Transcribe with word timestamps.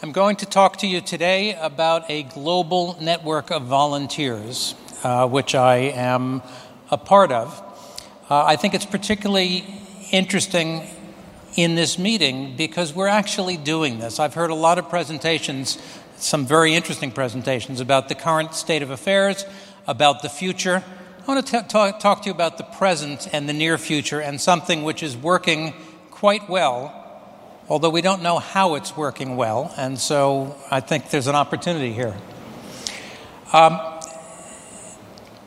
I'm 0.00 0.12
going 0.12 0.36
to 0.36 0.46
talk 0.46 0.76
to 0.76 0.86
you 0.86 1.00
today 1.00 1.56
about 1.60 2.08
a 2.08 2.22
global 2.22 2.96
network 3.00 3.50
of 3.50 3.62
volunteers, 3.62 4.76
uh, 5.02 5.26
which 5.26 5.56
I 5.56 5.76
am 5.76 6.40
a 6.88 6.96
part 6.96 7.32
of. 7.32 7.60
Uh, 8.30 8.44
I 8.44 8.54
think 8.54 8.74
it's 8.74 8.86
particularly 8.86 9.64
interesting 10.12 10.86
in 11.56 11.74
this 11.74 11.98
meeting 11.98 12.56
because 12.56 12.94
we're 12.94 13.08
actually 13.08 13.56
doing 13.56 13.98
this. 13.98 14.20
I've 14.20 14.34
heard 14.34 14.50
a 14.50 14.54
lot 14.54 14.78
of 14.78 14.88
presentations, 14.88 15.78
some 16.16 16.46
very 16.46 16.76
interesting 16.76 17.10
presentations 17.10 17.80
about 17.80 18.08
the 18.08 18.14
current 18.14 18.54
state 18.54 18.82
of 18.82 18.90
affairs, 18.90 19.44
about 19.88 20.22
the 20.22 20.28
future. 20.28 20.84
I 21.20 21.24
want 21.26 21.44
to 21.44 21.60
t- 21.60 21.68
talk, 21.68 21.98
talk 21.98 22.22
to 22.22 22.26
you 22.26 22.32
about 22.32 22.56
the 22.56 22.62
present 22.62 23.26
and 23.32 23.48
the 23.48 23.52
near 23.52 23.76
future 23.76 24.20
and 24.20 24.40
something 24.40 24.84
which 24.84 25.02
is 25.02 25.16
working 25.16 25.74
quite 26.12 26.48
well 26.48 27.07
although 27.68 27.90
we 27.90 28.00
don't 28.00 28.22
know 28.22 28.38
how 28.38 28.74
it's 28.74 28.96
working 28.96 29.36
well, 29.36 29.72
and 29.76 29.98
so 29.98 30.56
I 30.70 30.80
think 30.80 31.10
there's 31.10 31.26
an 31.26 31.34
opportunity 31.34 31.92
here. 31.92 32.16
Um, 33.52 33.78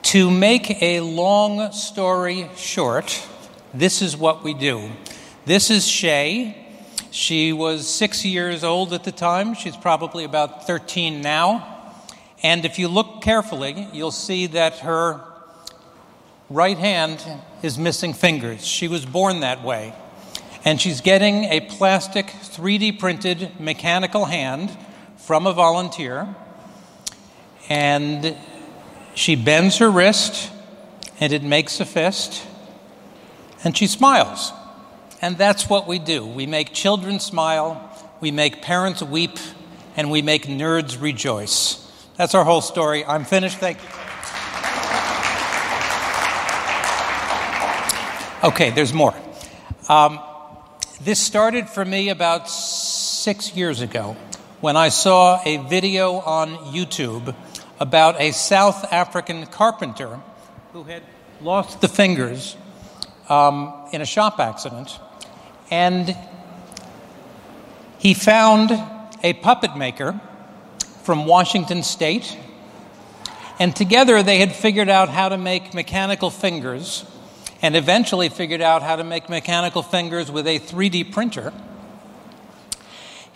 to 0.03 0.30
make 0.30 0.81
a 0.81 1.00
long 1.00 1.72
story 1.72 2.50
short, 2.55 3.28
this 3.73 4.02
is 4.02 4.16
what 4.16 4.44
we 4.44 4.53
do. 4.53 4.91
This 5.45 5.69
is 5.69 5.88
Shay. 5.88 6.58
She 7.11 7.53
was 7.53 7.88
six 7.88 8.23
years 8.23 8.63
old 8.63 8.94
at 8.94 9.03
the 9.03 9.11
time. 9.11 9.53
She's 9.53 9.75
probably 9.75 10.23
about 10.23 10.67
13 10.67 11.22
now. 11.22 11.67
And 12.44 12.66
if 12.66 12.80
you 12.80 12.88
look 12.88 13.22
carefully, 13.22 13.88
you'll 13.94 14.11
see 14.11 14.47
that 14.47 14.80
her 14.80 15.22
right 16.50 16.78
hand 16.78 17.23
is 17.61 17.78
missing 17.78 18.13
fingers. 18.13 18.66
She 18.66 18.88
was 18.88 19.06
born 19.06 19.41
that 19.41 19.63
way 19.63 19.94
and 20.64 20.80
she's 20.80 21.02
getting 21.02 21.45
a 21.45 21.59
plastic 21.62 22.28
3D 22.28 23.00
printed 23.00 23.59
mechanical 23.59 24.26
hand 24.26 24.76
from 25.18 25.48
a 25.48 25.53
volunteer. 25.53 26.36
And 27.70 28.36
she 29.16 29.36
bends 29.36 29.78
her 29.78 29.90
wrist, 29.90 30.52
and 31.20 31.34
it 31.34 31.44
makes 31.44 31.80
a 31.80 31.86
fist, 31.86 32.45
and 33.64 33.76
she 33.76 33.88
smiles. 33.88 34.52
And 35.22 35.38
that's 35.38 35.70
what 35.70 35.88
we 35.88 36.00
do. 36.00 36.26
We 36.26 36.45
make 36.45 36.73
children 36.73 37.20
smile, 37.20 37.90
we 38.20 38.31
make 38.31 38.62
parents 38.62 39.02
weep, 39.02 39.38
and 39.96 40.12
we 40.12 40.22
make 40.22 40.46
nerds 40.46 41.02
rejoice. 41.02 41.78
That's 42.18 42.36
our 42.36 42.44
whole 42.44 42.62
story. 42.62 43.03
I'm 43.06 43.25
finished. 43.25 43.58
Thank 43.58 43.81
you. 43.81 43.90
Okay, 48.44 48.72
there's 48.72 48.94
more. 48.94 49.14
Um, 49.88 50.20
this 51.03 51.19
started 51.19 51.67
for 51.67 51.83
me 51.83 52.09
about 52.09 52.47
six 52.47 53.55
years 53.55 53.81
ago 53.81 54.16
when 54.59 54.77
I 54.77 54.89
saw 54.89 55.41
a 55.44 55.57
video 55.57 56.19
on 56.19 56.49
YouTube 56.71 57.35
about 57.80 58.21
a 58.21 58.31
South 58.31 58.94
African 58.94 59.47
carpenter 59.47 60.19
who 60.73 60.83
had 60.83 61.01
lost 61.41 61.81
the 61.81 61.88
fingers 61.88 62.56
um, 63.29 63.73
in 63.91 64.01
a 64.01 64.06
shop 64.06 64.40
accident. 64.40 65.00
And 65.72 66.16
he 67.97 68.13
found 68.13 68.72
a 69.23 69.34
puppet 69.34 69.75
maker 69.75 70.22
from 71.01 71.25
Washington 71.25 71.81
State. 71.81 72.38
And 73.59 73.75
together 73.75 74.22
they 74.22 74.38
had 74.38 74.53
figured 74.53 74.90
out 74.90 75.09
how 75.09 75.29
to 75.29 75.38
make 75.40 75.73
mechanical 75.73 76.29
fingers 76.29 77.06
and 77.61 77.75
eventually 77.75 78.29
figured 78.29 78.61
out 78.61 78.81
how 78.81 78.95
to 78.95 79.03
make 79.03 79.29
mechanical 79.29 79.83
fingers 79.83 80.31
with 80.31 80.47
a 80.47 80.59
3D 80.59 81.11
printer. 81.11 81.53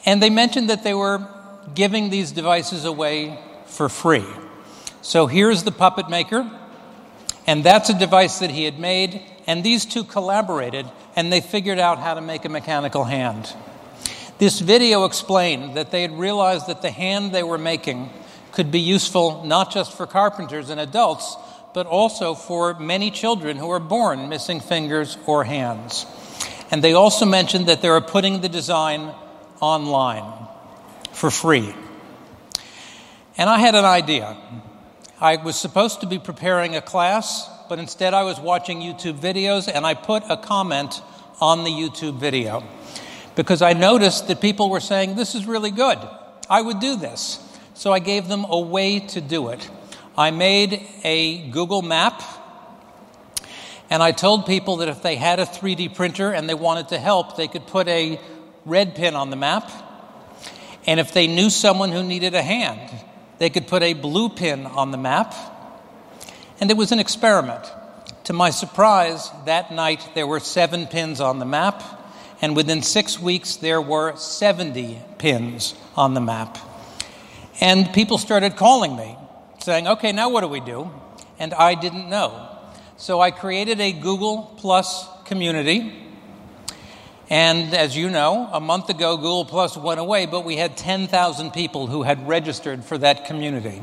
And 0.05 0.21
they 0.21 0.29
mentioned 0.29 0.69
that 0.69 0.83
they 0.83 0.93
were 0.93 1.27
giving 1.73 2.09
these 2.09 2.31
devices 2.31 2.85
away 2.85 3.39
for 3.65 3.89
free. 3.89 4.25
So 5.01 5.27
here's 5.27 5.63
the 5.63 5.71
puppet 5.71 6.09
maker, 6.09 6.49
and 7.47 7.63
that's 7.63 7.89
a 7.89 7.97
device 7.97 8.39
that 8.39 8.49
he 8.49 8.63
had 8.63 8.79
made, 8.79 9.21
and 9.45 9.63
these 9.63 9.85
two 9.85 10.03
collaborated 10.03 10.87
and 11.15 11.31
they 11.31 11.41
figured 11.41 11.79
out 11.79 11.97
how 11.99 12.13
to 12.13 12.21
make 12.21 12.45
a 12.45 12.49
mechanical 12.49 13.05
hand. 13.05 13.53
This 14.37 14.59
video 14.59 15.05
explained 15.05 15.77
that 15.77 15.91
they 15.91 16.01
had 16.01 16.11
realized 16.11 16.67
that 16.67 16.81
the 16.81 16.91
hand 16.91 17.31
they 17.31 17.43
were 17.43 17.57
making 17.57 18.09
could 18.51 18.69
be 18.69 18.81
useful 18.81 19.43
not 19.45 19.71
just 19.71 19.95
for 19.95 20.05
carpenters 20.05 20.69
and 20.69 20.79
adults, 20.79 21.37
but 21.75 21.87
also 21.87 22.33
for 22.33 22.79
many 22.79 23.11
children 23.11 23.57
who 23.57 23.69
are 23.69 23.81
born 23.81 24.29
missing 24.29 24.61
fingers 24.61 25.17
or 25.25 25.43
hands. 25.43 26.05
And 26.71 26.81
they 26.81 26.93
also 26.93 27.25
mentioned 27.25 27.67
that 27.67 27.81
they 27.81 27.89
are 27.89 27.99
putting 27.99 28.39
the 28.39 28.47
design 28.47 29.13
online 29.59 30.47
for 31.11 31.29
free. 31.29 31.75
And 33.37 33.49
I 33.49 33.59
had 33.59 33.75
an 33.75 33.83
idea. 33.83 34.37
I 35.19 35.35
was 35.35 35.57
supposed 35.57 35.99
to 35.99 36.07
be 36.07 36.17
preparing 36.17 36.77
a 36.77 36.81
class, 36.81 37.49
but 37.67 37.77
instead 37.77 38.13
I 38.13 38.23
was 38.23 38.39
watching 38.39 38.79
YouTube 38.79 39.19
videos 39.19 39.69
and 39.69 39.85
I 39.85 39.95
put 39.95 40.23
a 40.29 40.37
comment 40.37 41.01
on 41.41 41.65
the 41.65 41.71
YouTube 41.71 42.21
video 42.21 42.63
because 43.35 43.61
I 43.61 43.73
noticed 43.73 44.29
that 44.29 44.39
people 44.39 44.69
were 44.69 44.79
saying, 44.79 45.15
This 45.17 45.35
is 45.35 45.45
really 45.45 45.71
good. 45.71 45.99
I 46.49 46.61
would 46.61 46.79
do 46.79 46.95
this. 46.95 47.41
So 47.73 47.91
I 47.91 47.99
gave 47.99 48.29
them 48.29 48.45
a 48.47 48.61
way 48.61 49.01
to 49.01 49.19
do 49.19 49.49
it. 49.49 49.69
I 50.17 50.31
made 50.31 50.87
a 51.03 51.49
Google 51.49 51.81
map 51.81 52.21
and 53.89 54.01
I 54.01 54.11
told 54.11 54.45
people 54.45 54.77
that 54.77 54.87
if 54.87 55.03
they 55.03 55.15
had 55.15 55.39
a 55.39 55.45
3D 55.45 55.93
printer 55.95 56.31
and 56.31 56.49
they 56.49 56.53
wanted 56.53 56.89
to 56.89 56.97
help, 56.97 57.37
they 57.37 57.47
could 57.47 57.67
put 57.67 57.87
a 57.87 58.19
red 58.65 58.95
pin 58.95 59.15
on 59.15 59.29
the 59.29 59.35
map. 59.35 59.69
And 60.87 60.99
if 60.99 61.13
they 61.13 61.27
knew 61.27 61.49
someone 61.49 61.91
who 61.91 62.03
needed 62.03 62.33
a 62.33 62.41
hand, 62.41 62.91
they 63.37 63.49
could 63.49 63.67
put 63.67 63.83
a 63.83 63.93
blue 63.93 64.29
pin 64.29 64.65
on 64.65 64.91
the 64.91 64.97
map. 64.97 65.35
And 66.59 66.71
it 66.71 66.77
was 66.77 66.91
an 66.91 66.99
experiment. 66.99 67.69
To 68.25 68.33
my 68.33 68.49
surprise, 68.49 69.29
that 69.45 69.71
night 69.71 70.09
there 70.15 70.25
were 70.25 70.39
seven 70.39 70.87
pins 70.87 71.21
on 71.21 71.37
the 71.37 71.45
map, 71.45 71.83
and 72.41 72.55
within 72.55 72.81
six 72.81 73.19
weeks 73.19 73.57
there 73.57 73.81
were 73.81 74.15
70 74.15 74.99
pins 75.19 75.75
on 75.95 76.13
the 76.15 76.21
map. 76.21 76.57
And 77.61 77.93
people 77.93 78.17
started 78.17 78.55
calling 78.55 78.95
me 78.95 79.15
saying, 79.65 79.87
okay, 79.87 80.11
now 80.11 80.29
what 80.29 80.41
do 80.41 80.47
we 80.47 80.59
do? 80.59 80.91
And 81.39 81.51
I 81.55 81.73
didn't 81.73 82.07
know. 82.07 82.49
So 82.97 83.19
I 83.19 83.31
created 83.31 83.81
a 83.81 83.91
Google 83.91 84.55
Plus 84.57 85.09
community. 85.25 85.91
And 87.31 87.73
as 87.73 87.97
you 87.97 88.11
know, 88.11 88.47
a 88.53 88.59
month 88.59 88.89
ago, 88.89 89.17
Google 89.17 89.43
Plus 89.43 89.75
went 89.75 89.99
away, 89.99 90.27
but 90.27 90.45
we 90.45 90.55
had 90.55 90.77
10,000 90.77 91.49
people 91.51 91.87
who 91.87 92.03
had 92.03 92.27
registered 92.27 92.85
for 92.85 92.99
that 92.99 93.25
community. 93.25 93.81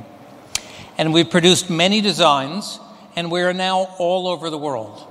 And 0.97 1.13
we've 1.13 1.29
produced 1.29 1.69
many 1.69 2.01
designs, 2.01 2.79
and 3.17 3.29
we 3.29 3.43
are 3.43 3.53
now 3.53 3.89
all 3.99 4.29
over 4.29 4.51
the 4.51 4.59
world. 4.59 5.05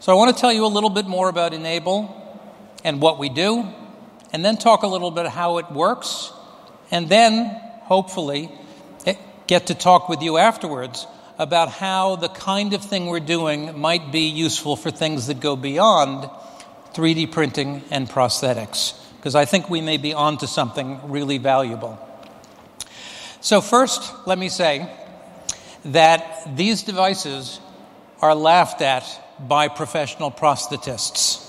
So 0.00 0.12
I 0.12 0.16
want 0.16 0.36
to 0.36 0.38
tell 0.38 0.52
you 0.52 0.66
a 0.66 0.68
little 0.68 0.90
bit 0.90 1.06
more 1.06 1.30
about 1.30 1.54
e-NABLE 1.54 2.14
and 2.84 3.00
what 3.00 3.18
we 3.18 3.30
do, 3.30 3.66
and 4.34 4.44
then 4.44 4.58
talk 4.58 4.82
a 4.82 4.86
little 4.86 5.10
bit 5.10 5.26
how 5.28 5.56
it 5.56 5.72
works, 5.72 6.30
and 6.90 7.08
then, 7.08 7.46
hopefully, 7.84 8.50
get 9.46 9.66
to 9.66 9.74
talk 9.74 10.08
with 10.08 10.22
you 10.22 10.38
afterwards 10.38 11.06
about 11.38 11.68
how 11.68 12.16
the 12.16 12.28
kind 12.28 12.74
of 12.74 12.82
thing 12.84 13.06
we're 13.06 13.20
doing 13.20 13.78
might 13.78 14.12
be 14.12 14.28
useful 14.28 14.76
for 14.76 14.90
things 14.90 15.26
that 15.26 15.40
go 15.40 15.56
beyond 15.56 16.30
3D 16.94 17.32
printing 17.32 17.82
and 17.90 18.08
prosthetics, 18.08 18.94
because 19.16 19.34
I 19.34 19.44
think 19.44 19.68
we 19.68 19.80
may 19.80 19.96
be 19.96 20.14
onto 20.14 20.46
something 20.46 21.10
really 21.10 21.38
valuable. 21.38 21.98
So, 23.40 23.60
first, 23.60 24.12
let 24.26 24.38
me 24.38 24.48
say 24.48 24.88
that 25.86 26.56
these 26.56 26.82
devices 26.82 27.60
are 28.20 28.34
laughed 28.34 28.80
at 28.80 29.04
by 29.38 29.68
professional 29.68 30.30
prosthetists. 30.30 31.44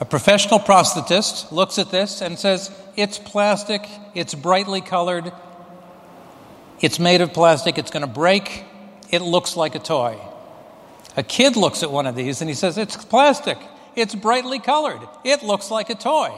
A 0.00 0.04
professional 0.04 0.58
prosthetist 0.58 1.52
looks 1.52 1.78
at 1.78 1.90
this 1.90 2.20
and 2.20 2.38
says, 2.38 2.70
It's 2.96 3.18
plastic, 3.18 3.86
it's 4.14 4.34
brightly 4.34 4.80
colored, 4.80 5.30
it's 6.84 6.98
made 6.98 7.22
of 7.22 7.32
plastic, 7.32 7.78
it's 7.78 7.90
going 7.90 8.02
to 8.02 8.06
break, 8.06 8.62
it 9.10 9.22
looks 9.22 9.56
like 9.56 9.74
a 9.74 9.78
toy. 9.78 10.18
A 11.16 11.22
kid 11.22 11.56
looks 11.56 11.82
at 11.82 11.90
one 11.90 12.06
of 12.06 12.14
these 12.14 12.42
and 12.42 12.50
he 12.50 12.54
says, 12.54 12.76
It's 12.76 13.02
plastic, 13.02 13.56
it's 13.96 14.14
brightly 14.14 14.58
colored, 14.58 15.00
it 15.24 15.42
looks 15.42 15.70
like 15.70 15.88
a 15.88 15.94
toy. 15.94 16.30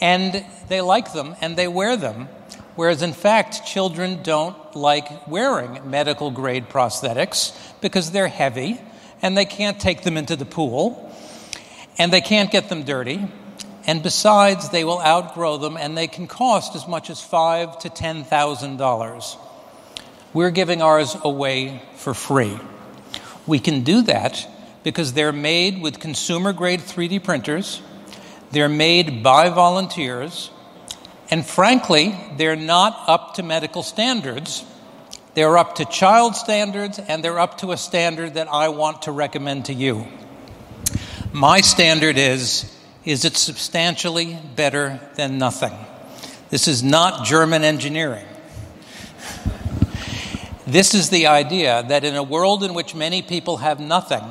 And 0.00 0.44
they 0.66 0.80
like 0.80 1.12
them 1.12 1.36
and 1.40 1.56
they 1.56 1.68
wear 1.68 1.96
them. 1.96 2.28
Whereas, 2.74 3.02
in 3.02 3.12
fact, 3.12 3.64
children 3.64 4.24
don't 4.24 4.74
like 4.74 5.28
wearing 5.28 5.88
medical 5.88 6.32
grade 6.32 6.68
prosthetics 6.68 7.56
because 7.80 8.10
they're 8.10 8.26
heavy 8.26 8.80
and 9.20 9.36
they 9.36 9.44
can't 9.44 9.78
take 9.78 10.02
them 10.02 10.16
into 10.16 10.34
the 10.34 10.44
pool 10.44 11.14
and 11.98 12.12
they 12.12 12.20
can't 12.20 12.50
get 12.50 12.68
them 12.68 12.82
dirty. 12.82 13.28
And 13.86 14.02
besides, 14.02 14.70
they 14.70 14.82
will 14.82 15.00
outgrow 15.00 15.58
them 15.58 15.76
and 15.76 15.96
they 15.96 16.08
can 16.08 16.26
cost 16.26 16.74
as 16.74 16.88
much 16.88 17.10
as 17.10 17.20
five 17.20 17.78
to 17.80 17.90
ten 17.90 18.24
thousand 18.24 18.78
dollars. 18.78 19.36
We're 20.34 20.50
giving 20.50 20.80
ours 20.80 21.16
away 21.22 21.82
for 21.96 22.14
free. 22.14 22.58
We 23.46 23.58
can 23.58 23.82
do 23.82 24.02
that 24.02 24.48
because 24.82 25.12
they're 25.12 25.32
made 25.32 25.82
with 25.82 26.00
consumer 26.00 26.52
grade 26.52 26.80
3D 26.80 27.22
printers, 27.22 27.82
they're 28.50 28.68
made 28.68 29.22
by 29.22 29.48
volunteers, 29.50 30.50
and 31.30 31.46
frankly, 31.46 32.14
they're 32.36 32.56
not 32.56 33.04
up 33.08 33.34
to 33.34 33.42
medical 33.42 33.82
standards. 33.82 34.64
They're 35.34 35.56
up 35.56 35.76
to 35.76 35.86
child 35.86 36.36
standards, 36.36 36.98
and 36.98 37.24
they're 37.24 37.38
up 37.38 37.58
to 37.58 37.72
a 37.72 37.76
standard 37.76 38.34
that 38.34 38.48
I 38.48 38.68
want 38.68 39.02
to 39.02 39.12
recommend 39.12 39.66
to 39.66 39.72
you. 39.72 40.06
My 41.32 41.62
standard 41.62 42.18
is 42.18 42.70
is 43.04 43.24
it 43.24 43.36
substantially 43.36 44.38
better 44.54 45.00
than 45.14 45.38
nothing? 45.38 45.72
This 46.50 46.68
is 46.68 46.82
not 46.82 47.24
German 47.24 47.64
engineering. 47.64 48.26
This 50.72 50.94
is 50.94 51.10
the 51.10 51.26
idea 51.26 51.84
that 51.88 52.02
in 52.02 52.16
a 52.16 52.22
world 52.22 52.64
in 52.64 52.72
which 52.72 52.94
many 52.94 53.20
people 53.20 53.58
have 53.58 53.78
nothing, 53.78 54.24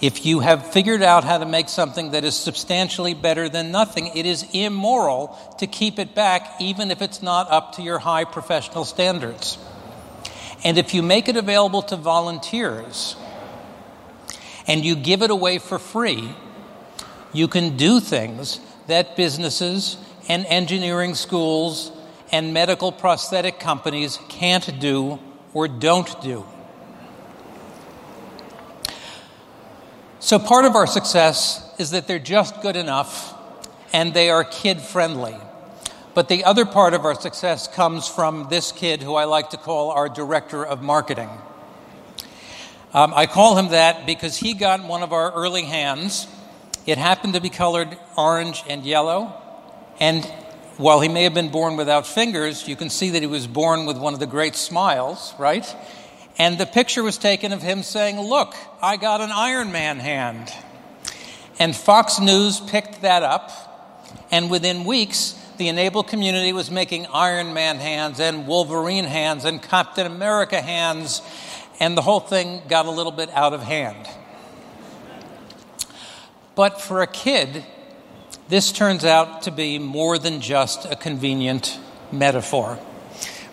if 0.00 0.24
you 0.24 0.40
have 0.40 0.72
figured 0.72 1.02
out 1.02 1.22
how 1.22 1.36
to 1.36 1.44
make 1.44 1.68
something 1.68 2.12
that 2.12 2.24
is 2.24 2.34
substantially 2.34 3.12
better 3.12 3.46
than 3.50 3.70
nothing, 3.70 4.06
it 4.16 4.24
is 4.24 4.46
immoral 4.54 5.38
to 5.58 5.66
keep 5.66 5.98
it 5.98 6.14
back, 6.14 6.48
even 6.60 6.90
if 6.90 7.02
it's 7.02 7.20
not 7.20 7.50
up 7.50 7.74
to 7.74 7.82
your 7.82 7.98
high 7.98 8.24
professional 8.24 8.86
standards. 8.86 9.58
And 10.64 10.78
if 10.78 10.94
you 10.94 11.02
make 11.02 11.28
it 11.28 11.36
available 11.36 11.82
to 11.82 11.96
volunteers 11.96 13.14
and 14.66 14.82
you 14.82 14.96
give 14.96 15.20
it 15.20 15.30
away 15.30 15.58
for 15.58 15.78
free, 15.78 16.32
you 17.34 17.48
can 17.48 17.76
do 17.76 18.00
things 18.00 18.60
that 18.86 19.14
businesses 19.14 19.98
and 20.26 20.46
engineering 20.46 21.14
schools 21.14 21.92
and 22.30 22.52
medical 22.52 22.92
prosthetic 22.92 23.58
companies 23.58 24.18
can't 24.28 24.78
do 24.80 25.18
or 25.54 25.68
don't 25.68 26.20
do. 26.22 26.44
So, 30.20 30.38
part 30.38 30.64
of 30.64 30.74
our 30.74 30.86
success 30.86 31.74
is 31.78 31.90
that 31.92 32.06
they're 32.06 32.18
just 32.18 32.60
good 32.60 32.76
enough 32.76 33.34
and 33.92 34.12
they 34.12 34.30
are 34.30 34.44
kid 34.44 34.80
friendly. 34.80 35.36
But 36.14 36.28
the 36.28 36.44
other 36.44 36.64
part 36.64 36.94
of 36.94 37.04
our 37.04 37.14
success 37.14 37.68
comes 37.68 38.08
from 38.08 38.48
this 38.50 38.72
kid 38.72 39.02
who 39.02 39.14
I 39.14 39.24
like 39.24 39.50
to 39.50 39.56
call 39.56 39.90
our 39.90 40.08
director 40.08 40.66
of 40.66 40.82
marketing. 40.82 41.30
Um, 42.92 43.12
I 43.14 43.26
call 43.26 43.56
him 43.56 43.68
that 43.68 44.06
because 44.06 44.36
he 44.36 44.54
got 44.54 44.82
one 44.82 45.02
of 45.02 45.12
our 45.12 45.30
early 45.32 45.64
hands. 45.64 46.26
It 46.86 46.98
happened 46.98 47.34
to 47.34 47.40
be 47.40 47.50
colored 47.50 47.96
orange 48.16 48.64
and 48.68 48.84
yellow. 48.84 49.32
And 50.00 50.28
while 50.78 51.00
he 51.00 51.08
may 51.08 51.24
have 51.24 51.34
been 51.34 51.50
born 51.50 51.76
without 51.76 52.06
fingers, 52.06 52.68
you 52.68 52.76
can 52.76 52.88
see 52.88 53.10
that 53.10 53.20
he 53.20 53.26
was 53.26 53.48
born 53.48 53.84
with 53.84 53.98
one 53.98 54.14
of 54.14 54.20
the 54.20 54.26
great 54.26 54.54
smiles, 54.54 55.34
right? 55.36 55.66
And 56.38 56.56
the 56.56 56.66
picture 56.66 57.02
was 57.02 57.18
taken 57.18 57.52
of 57.52 57.60
him 57.60 57.82
saying, 57.82 58.20
Look, 58.20 58.54
I 58.80 58.96
got 58.96 59.20
an 59.20 59.32
Iron 59.32 59.72
Man 59.72 59.98
hand. 59.98 60.52
And 61.58 61.74
Fox 61.74 62.20
News 62.20 62.60
picked 62.60 63.02
that 63.02 63.24
up, 63.24 63.50
and 64.30 64.48
within 64.48 64.84
weeks, 64.84 65.34
the 65.56 65.66
e-NABLE 65.66 66.04
community 66.04 66.52
was 66.52 66.70
making 66.70 67.06
Iron 67.06 67.52
Man 67.52 67.78
hands 67.78 68.20
and 68.20 68.46
Wolverine 68.46 69.04
hands 69.04 69.44
and 69.44 69.60
Captain 69.60 70.06
America 70.06 70.62
hands, 70.62 71.20
and 71.80 71.96
the 71.96 72.02
whole 72.02 72.20
thing 72.20 72.62
got 72.68 72.86
a 72.86 72.90
little 72.92 73.10
bit 73.10 73.30
out 73.30 73.52
of 73.52 73.64
hand. 73.64 74.08
But 76.54 76.80
for 76.80 77.02
a 77.02 77.08
kid, 77.08 77.64
this 78.48 78.72
turns 78.72 79.04
out 79.04 79.42
to 79.42 79.50
be 79.50 79.78
more 79.78 80.18
than 80.18 80.40
just 80.40 80.86
a 80.86 80.96
convenient 80.96 81.78
metaphor. 82.10 82.78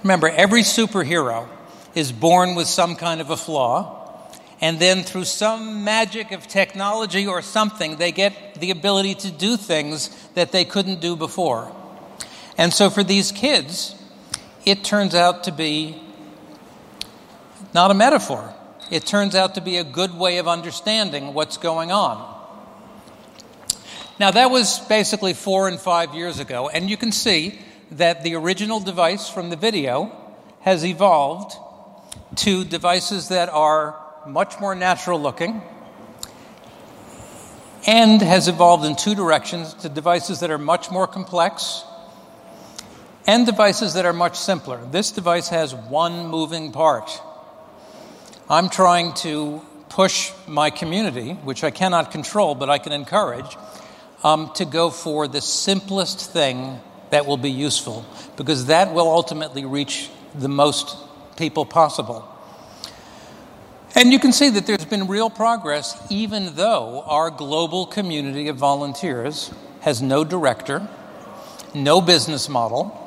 Remember, 0.04 0.30
every 0.30 0.62
superhero 0.62 1.48
is 1.96 2.12
born 2.12 2.56
with 2.56 2.68
some 2.68 2.96
kind 2.96 3.22
of 3.22 3.30
a 3.30 3.38
flaw, 3.38 4.30
and 4.62 4.80
then 4.80 5.04
through 5.04 5.26
some 5.26 5.84
magic 5.84 6.32
of 6.32 6.48
technology 6.48 7.28
or 7.28 7.42
something, 7.42 7.98
they 7.98 8.12
get 8.12 8.56
the 8.60 8.72
ability 8.72 9.16
to 9.16 9.32
do 9.32 9.58
things 9.58 10.10
that 10.34 10.52
they 10.52 10.64
couldn't 10.64 11.02
do 11.02 11.16
before. 11.16 11.76
And 12.58 12.74
so 12.74 12.90
for 12.90 13.04
these 13.04 13.32
kids, 13.32 13.96
it 14.66 14.84
turns 14.84 15.14
out 15.14 15.44
to 15.46 15.52
be 15.52 16.02
not 17.74 17.92
a 17.92 17.94
metaphor. 17.94 18.54
It 18.90 19.06
turns 19.06 19.36
out 19.36 19.56
to 19.56 19.62
be 19.62 19.78
a 19.78 19.84
good 19.84 20.18
way 20.18 20.38
of 20.38 20.48
understanding 20.48 21.34
what's 21.34 21.58
going 21.58 21.92
on. 21.92 22.35
Now, 24.18 24.32
that 24.32 24.50
was 24.50 24.80
basically 24.80 25.34
four 25.34 25.68
and 25.68 25.78
five 25.78 26.16
years 26.16 26.40
ago, 26.40 26.70
and 26.70 26.90
you 26.90 26.96
can 26.96 27.12
see 27.12 27.60
that 27.92 28.24
the 28.24 28.36
original 28.36 28.80
device 28.80 29.28
from 29.28 29.50
the 29.50 29.58
video 29.58 30.10
has 30.62 30.86
evolved 30.86 31.58
to 32.38 32.64
devices 32.64 33.28
that 33.28 33.50
are 33.50 34.00
much 34.26 34.60
more 34.60 34.74
natural 34.74 35.20
looking 35.20 35.62
and 37.86 38.22
has 38.22 38.48
evolved 38.48 38.86
in 38.86 38.96
two 38.96 39.16
directions 39.16 39.74
to 39.76 39.90
devices 39.90 40.40
that 40.40 40.50
are 40.50 40.58
much 40.58 40.90
more 40.90 41.08
complex 41.08 41.84
and 43.28 43.46
devices 43.46 43.96
that 43.96 44.06
are 44.06 44.14
much 44.14 44.38
simpler. 44.38 44.80
This 44.92 45.12
device 45.12 45.50
has 45.50 45.76
one 45.76 46.28
moving 46.28 46.72
part. 46.72 47.22
I'm 48.50 48.70
trying 48.70 49.14
to 49.16 49.62
push 49.90 50.32
my 50.48 50.70
community, 50.70 51.34
which 51.34 51.64
I 51.64 51.72
cannot 51.72 52.12
control, 52.12 52.56
but 52.56 52.70
I 52.70 52.78
can 52.78 52.92
encourage, 52.94 53.58
um, 54.26 54.52
to 54.56 54.66
go 54.66 54.90
for 54.90 55.28
the 55.28 55.40
simplest 55.40 56.32
thing 56.34 56.80
that 57.12 57.28
will 57.28 57.38
be 57.38 57.52
useful, 57.52 58.04
because 58.38 58.66
that 58.66 58.92
will 58.92 59.08
ultimately 59.08 59.66
reach 59.66 60.10
the 60.34 60.50
most 60.50 60.98
people 61.38 61.64
possible. 61.64 62.28
And 63.94 64.12
you 64.12 64.18
can 64.18 64.34
see 64.34 64.50
that 64.50 64.66
there's 64.66 64.84
been 64.84 65.08
real 65.08 65.30
progress, 65.30 65.96
even 66.10 66.56
though 66.56 67.04
our 67.06 67.30
global 67.30 67.86
community 67.86 68.48
of 68.48 68.58
volunteers 68.58 69.52
has 69.82 70.02
no 70.02 70.24
director, 70.24 70.88
no 71.76 72.02
business 72.02 72.50
model, 72.50 73.00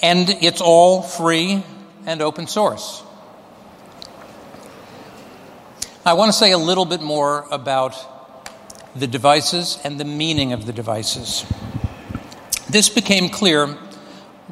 and 0.00 0.30
it's 0.30 0.60
all 0.60 1.02
free 1.02 1.64
and 2.06 2.22
open 2.22 2.46
source. 2.46 3.02
I 6.06 6.12
want 6.12 6.28
to 6.28 6.38
say 6.38 6.52
a 6.52 6.58
little 6.58 6.84
bit 6.84 7.02
more 7.02 7.46
about 7.50 8.17
the 9.00 9.06
devices 9.06 9.78
and 9.84 9.98
the 9.98 10.04
meaning 10.04 10.52
of 10.52 10.66
the 10.66 10.72
devices. 10.72 11.44
This 12.70 12.88
became 12.88 13.28
clear 13.28 13.78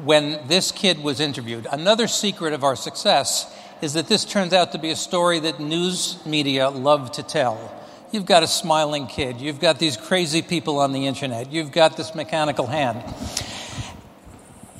when 0.03 0.47
this 0.47 0.71
kid 0.71 1.03
was 1.03 1.19
interviewed. 1.19 1.67
Another 1.71 2.07
secret 2.07 2.53
of 2.53 2.63
our 2.63 2.75
success 2.75 3.53
is 3.81 3.93
that 3.93 4.07
this 4.07 4.25
turns 4.25 4.53
out 4.53 4.71
to 4.71 4.79
be 4.79 4.89
a 4.89 4.95
story 4.95 5.39
that 5.39 5.59
news 5.59 6.23
media 6.25 6.69
love 6.69 7.11
to 7.13 7.23
tell. 7.23 7.73
You've 8.11 8.25
got 8.25 8.41
a 8.41 8.47
smiling 8.47 9.07
kid, 9.07 9.41
you've 9.41 9.59
got 9.59 9.79
these 9.79 9.97
crazy 9.97 10.41
people 10.41 10.79
on 10.79 10.93
the 10.93 11.05
internet, 11.07 11.51
you've 11.51 11.71
got 11.71 11.97
this 11.97 12.15
mechanical 12.15 12.65
hand. 12.65 13.03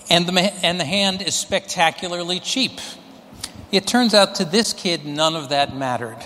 And 0.10 0.26
the, 0.26 0.42
and 0.64 0.80
the 0.80 0.86
hand 0.86 1.22
is 1.22 1.36
spectacularly 1.36 2.40
cheap. 2.40 2.80
It 3.72 3.86
turns 3.86 4.14
out 4.14 4.36
to 4.36 4.46
this 4.46 4.72
kid, 4.72 5.06
none 5.06 5.36
of 5.36 5.50
that 5.50 5.76
mattered. 5.76 6.18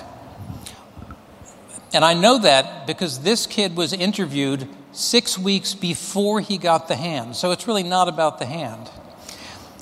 And 1.94 2.06
I 2.06 2.14
know 2.14 2.38
that 2.40 2.88
because 2.88 3.20
this 3.20 3.46
kid 3.46 3.76
was 3.76 3.92
interviewed 3.92 4.68
six 4.94 5.38
weeks 5.38 5.74
before 5.74 6.40
he 6.40 6.58
got 6.58 6.88
the 6.88 6.96
hand. 6.96 7.36
So 7.36 7.52
it's 7.52 7.68
really 7.68 7.84
not 7.84 8.08
about 8.08 8.40
the 8.40 8.46
hand. 8.46 8.90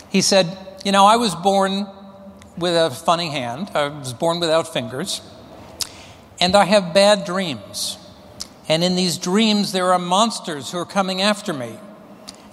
He 0.09 0.21
said, 0.21 0.57
You 0.83 0.91
know, 0.91 1.05
I 1.05 1.17
was 1.17 1.35
born 1.35 1.87
with 2.57 2.75
a 2.75 2.89
funny 2.89 3.29
hand, 3.29 3.71
I 3.73 3.87
was 3.87 4.13
born 4.13 4.39
without 4.39 4.71
fingers, 4.71 5.21
and 6.41 6.55
I 6.55 6.65
have 6.65 6.93
bad 6.93 7.25
dreams. 7.25 7.97
And 8.67 8.83
in 8.83 8.95
these 8.95 9.17
dreams, 9.17 9.71
there 9.71 9.93
are 9.93 9.99
monsters 9.99 10.71
who 10.71 10.77
are 10.77 10.85
coming 10.85 11.21
after 11.21 11.53
me. 11.53 11.77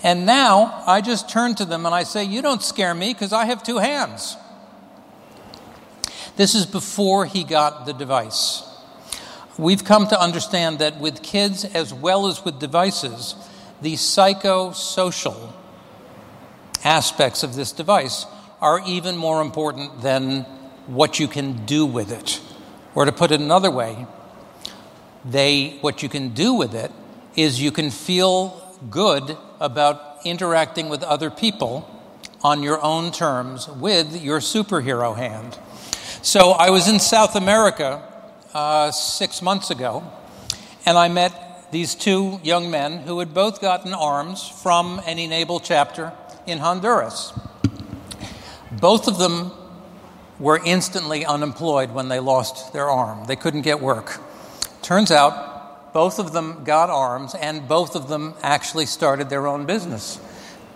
And 0.03 0.25
now 0.25 0.83
I 0.87 1.01
just 1.01 1.29
turn 1.29 1.55
to 1.57 1.65
them 1.65 1.85
and 1.85 1.95
I 1.95 2.05
say, 2.05 2.25
You 2.25 2.43
don't 2.43 2.63
scare 2.63 2.95
me 2.95 3.13
because 3.13 3.33
I 3.33 3.47
have 3.47 3.63
two 3.63 3.79
hands. 3.79 4.37
This 6.37 6.55
is 6.55 6.67
before 6.67 7.25
he 7.25 7.45
got 7.45 7.87
the 7.87 7.93
device. 7.93 8.63
We've 9.59 9.85
come 9.85 10.07
to 10.09 10.21
understand 10.21 10.81
that 10.81 11.01
with 11.01 11.23
kids 11.23 11.65
as 11.65 11.95
well 11.95 12.27
as 12.27 12.45
with 12.45 12.59
devices, 12.59 13.35
the 13.81 13.95
psychosocial 13.95 15.53
aspects 16.85 17.43
of 17.43 17.55
this 17.55 17.73
device 17.73 18.27
are 18.61 18.83
even 18.87 19.17
more 19.17 19.41
important 19.41 20.03
than 20.03 20.43
what 20.87 21.19
you 21.19 21.27
can 21.27 21.65
do 21.65 21.87
with 21.87 22.13
it. 22.13 22.41
Or 22.95 23.07
to 23.07 23.13
put 23.13 23.31
it 23.31 23.41
another 23.41 23.71
way, 23.71 24.07
they, 25.25 25.79
what 25.81 26.03
you 26.03 26.09
can 26.09 26.31
do 26.31 26.53
with 26.53 26.75
it 26.75 26.93
is 27.35 27.61
you 27.61 27.73
can 27.73 27.91
feel 27.91 28.63
good 28.91 29.37
about 29.59 30.19
interacting 30.25 30.91
with 30.91 31.03
other 31.03 31.31
people 31.31 31.91
on 32.43 32.63
your 32.63 32.83
own 32.83 33.11
terms 33.11 33.69
with 33.69 34.23
your 34.23 34.41
superhero 34.41 35.17
hand. 35.17 35.59
So 36.23 36.51
I 36.51 36.71
was 36.71 36.89
in 36.89 36.99
South 36.99 37.37
America 37.37 38.03
uh, 38.57 38.91
six 38.91 39.43
months 39.43 39.71
ago, 39.71 40.03
and 40.87 40.97
I 40.97 41.09
met 41.09 41.69
these 41.73 41.95
two 41.95 42.41
young 42.43 42.71
men 42.71 43.01
who 43.01 43.19
had 43.19 43.35
both 43.35 43.61
gotten 43.61 43.93
arms 43.93 44.49
from 44.49 44.99
an 45.07 45.19
e-NABLE 45.19 45.61
chapter 45.61 46.15
in 46.47 46.57
Honduras. 46.57 47.39
Both 48.73 49.09
of 49.09 49.19
them 49.19 49.51
were 50.39 50.59
instantly 50.65 51.27
unemployed 51.27 51.91
when 51.91 52.09
they 52.09 52.19
lost 52.19 52.73
their 52.73 52.89
arm. 52.89 53.27
They 53.27 53.37
couldn't 53.37 53.61
get 53.61 53.83
work. 53.83 54.21
Turns 54.81 55.11
out 55.11 55.93
both 55.93 56.19
of 56.19 56.33
them 56.33 56.65
got 56.65 56.89
arms 56.89 57.35
and 57.35 57.69
both 57.69 57.95
of 57.95 58.09
them 58.09 58.33
actually 58.43 58.87
started 58.87 59.29
their 59.29 59.47
own 59.47 59.67
business. 59.67 60.19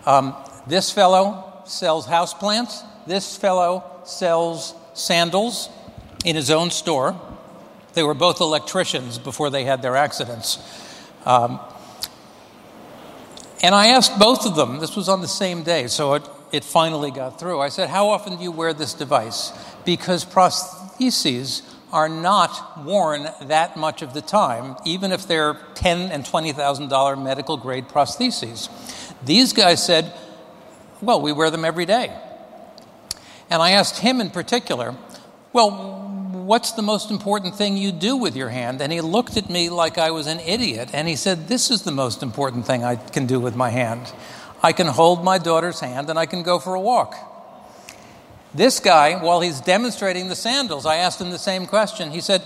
Um, 0.04 0.34
this 0.66 0.90
fellow 0.90 1.62
sells 1.64 2.06
houseplants, 2.06 2.84
this 3.06 3.38
fellow 3.38 3.84
sells 4.04 4.74
sandals 4.92 5.70
in 6.26 6.36
his 6.36 6.50
own 6.50 6.70
store. 6.70 7.18
They 7.94 8.02
were 8.02 8.14
both 8.14 8.40
electricians 8.40 9.18
before 9.18 9.50
they 9.50 9.64
had 9.64 9.82
their 9.82 9.96
accidents. 9.96 10.58
Um, 11.24 11.60
and 13.62 13.74
I 13.74 13.88
asked 13.88 14.18
both 14.18 14.46
of 14.46 14.56
them, 14.56 14.78
this 14.78 14.96
was 14.96 15.08
on 15.08 15.20
the 15.20 15.28
same 15.28 15.62
day, 15.62 15.86
so 15.86 16.14
it, 16.14 16.28
it 16.52 16.64
finally 16.64 17.10
got 17.10 17.38
through. 17.38 17.60
I 17.60 17.68
said, 17.68 17.90
How 17.90 18.08
often 18.08 18.36
do 18.36 18.42
you 18.42 18.52
wear 18.52 18.72
this 18.72 18.94
device? 18.94 19.52
Because 19.84 20.24
prostheses 20.24 21.62
are 21.92 22.08
not 22.08 22.84
worn 22.84 23.28
that 23.42 23.76
much 23.76 24.02
of 24.02 24.14
the 24.14 24.22
time, 24.22 24.76
even 24.84 25.12
if 25.12 25.26
they're 25.26 25.56
ten 25.74 26.10
and 26.12 26.24
twenty 26.24 26.52
thousand 26.52 26.88
dollar 26.88 27.16
medical 27.16 27.56
grade 27.56 27.88
prostheses. 27.88 28.68
These 29.24 29.52
guys 29.52 29.84
said, 29.84 30.12
"Well, 31.00 31.20
we 31.20 31.32
wear 31.32 31.50
them 31.50 31.64
every 31.64 31.86
day." 31.86 32.16
And 33.50 33.60
I 33.60 33.72
asked 33.72 33.98
him 33.98 34.20
in 34.20 34.30
particular, 34.30 34.94
"Well, 35.52 35.99
what's 36.50 36.72
the 36.72 36.82
most 36.82 37.10
important 37.12 37.54
thing 37.54 37.76
you 37.76 37.92
do 37.92 38.16
with 38.16 38.34
your 38.34 38.48
hand?" 38.48 38.80
And 38.80 38.92
he 38.92 39.00
looked 39.00 39.36
at 39.36 39.48
me 39.48 39.70
like 39.70 39.98
I 39.98 40.10
was 40.10 40.26
an 40.26 40.40
idiot, 40.40 40.90
and 40.92 41.06
he 41.06 41.16
said, 41.16 41.46
"This 41.46 41.70
is 41.70 41.82
the 41.82 41.92
most 41.92 42.22
important 42.22 42.66
thing 42.66 42.82
I 42.82 42.96
can 42.96 43.26
do 43.26 43.38
with 43.38 43.54
my 43.54 43.70
hand. 43.70 44.12
I 44.62 44.72
can 44.72 44.88
hold 44.88 45.22
my 45.24 45.38
daughter's 45.38 45.80
hand 45.80 46.10
and 46.10 46.18
I 46.18 46.26
can 46.26 46.42
go 46.42 46.58
for 46.58 46.74
a 46.74 46.80
walk." 46.80 47.14
This 48.52 48.80
guy, 48.80 49.14
while 49.22 49.40
he's 49.40 49.60
demonstrating 49.60 50.28
the 50.28 50.34
sandals, 50.34 50.84
I 50.84 50.96
asked 50.96 51.20
him 51.20 51.30
the 51.30 51.38
same 51.38 51.66
question. 51.66 52.10
He 52.10 52.20
said, 52.20 52.42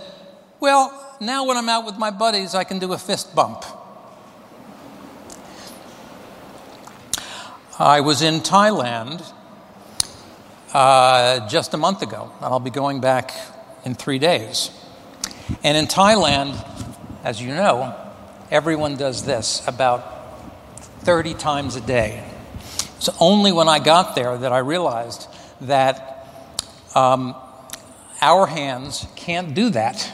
Well, 0.60 0.92
now 1.18 1.46
when 1.46 1.56
I'm 1.56 1.68
out 1.70 1.86
with 1.86 1.96
my 1.96 2.10
buddies, 2.10 2.54
I 2.54 2.64
can 2.64 2.78
do 2.78 2.92
a 2.92 2.98
fist 2.98 3.34
bump. 3.34 3.64
I 7.78 8.00
was 8.00 8.20
in 8.20 8.40
Thailand 8.40 9.24
uh, 10.74 11.48
just 11.48 11.72
a 11.72 11.78
month 11.78 12.02
ago, 12.02 12.30
and 12.36 12.44
I'll 12.44 12.60
be 12.60 12.70
going 12.70 13.00
back 13.00 13.32
in 13.84 13.94
three 13.94 14.18
days. 14.18 14.70
And 15.62 15.76
in 15.76 15.86
Thailand, 15.86 16.56
as 17.22 17.40
you 17.40 17.48
know, 17.48 17.94
everyone 18.50 18.96
does 18.96 19.24
this 19.24 19.66
about 19.66 20.14
30 21.00 21.34
times 21.34 21.76
a 21.76 21.80
day. 21.80 22.24
It's 22.96 23.10
only 23.20 23.52
when 23.52 23.68
I 23.68 23.78
got 23.78 24.14
there 24.14 24.36
that 24.38 24.52
I 24.52 24.58
realized 24.58 25.28
that 25.62 26.26
um, 26.94 27.34
our 28.20 28.46
hands 28.46 29.06
can't 29.16 29.54
do 29.54 29.70
that. 29.70 30.10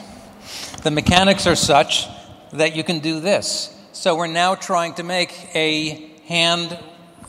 The 0.83 0.91
mechanics 0.91 1.47
are 1.47 1.55
such 1.55 2.07
that 2.51 2.75
you 2.75 2.83
can 2.83 2.99
do 2.99 3.19
this. 3.19 3.73
So 3.93 4.15
we're 4.15 4.27
now 4.27 4.55
trying 4.55 4.95
to 4.95 5.03
make 5.03 5.33
a 5.55 6.11
hand 6.25 6.77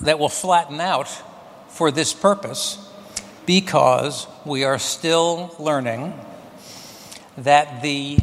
that 0.01 0.19
will 0.19 0.29
flatten 0.29 0.81
out 0.81 1.09
for 1.69 1.91
this 1.91 2.13
purpose 2.13 2.79
because 3.47 4.27
we 4.45 4.65
are 4.65 4.79
still 4.79 5.55
learning 5.59 6.13
that 7.39 7.83
the 7.83 8.19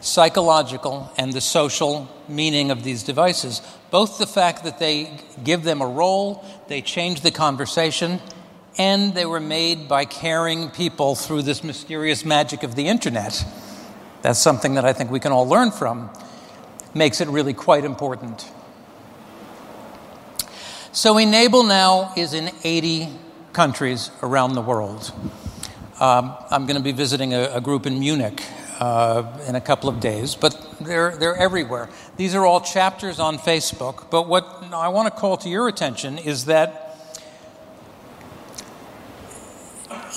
psychological 0.00 1.12
and 1.18 1.32
the 1.32 1.40
social 1.40 2.08
meaning 2.28 2.70
of 2.70 2.84
these 2.84 3.02
devices, 3.02 3.62
both 3.90 4.18
the 4.18 4.26
fact 4.26 4.64
that 4.64 4.78
they 4.78 5.10
give 5.42 5.64
them 5.64 5.80
a 5.80 5.86
role, 5.86 6.44
they 6.68 6.80
change 6.80 7.20
the 7.22 7.30
conversation, 7.30 8.20
and 8.78 9.14
they 9.14 9.26
were 9.26 9.40
made 9.40 9.88
by 9.88 10.04
caring 10.04 10.70
people 10.70 11.14
through 11.14 11.42
this 11.42 11.64
mysterious 11.64 12.24
magic 12.24 12.62
of 12.62 12.74
the 12.76 12.86
internet. 12.86 13.44
That's 14.22 14.38
something 14.38 14.74
that 14.74 14.84
I 14.84 14.92
think 14.92 15.10
we 15.10 15.20
can 15.20 15.32
all 15.32 15.46
learn 15.46 15.70
from. 15.70 16.10
Makes 16.94 17.20
it 17.20 17.28
really 17.28 17.54
quite 17.54 17.84
important. 17.84 18.50
So, 20.92 21.18
e-NABLE 21.18 21.64
now 21.64 22.12
is 22.16 22.32
in 22.32 22.50
80 22.64 23.08
countries 23.52 24.10
around 24.22 24.54
the 24.54 24.62
world. 24.62 25.12
Um, 26.00 26.36
I'm 26.50 26.66
going 26.66 26.76
to 26.76 26.82
be 26.82 26.92
visiting 26.92 27.34
a, 27.34 27.54
a 27.54 27.60
group 27.60 27.86
in 27.86 27.98
Munich 27.98 28.42
uh, 28.78 29.24
in 29.46 29.54
a 29.56 29.60
couple 29.60 29.88
of 29.88 30.00
days, 30.00 30.34
but 30.34 30.54
they're, 30.80 31.16
they're 31.16 31.36
everywhere. 31.36 31.88
These 32.16 32.34
are 32.34 32.46
all 32.46 32.60
chapters 32.60 33.18
on 33.18 33.38
Facebook, 33.38 34.10
but 34.10 34.28
what 34.28 34.44
I 34.72 34.88
want 34.88 35.12
to 35.12 35.20
call 35.20 35.36
to 35.38 35.48
your 35.48 35.66
attention 35.66 36.18
is 36.18 36.44
that 36.44 36.88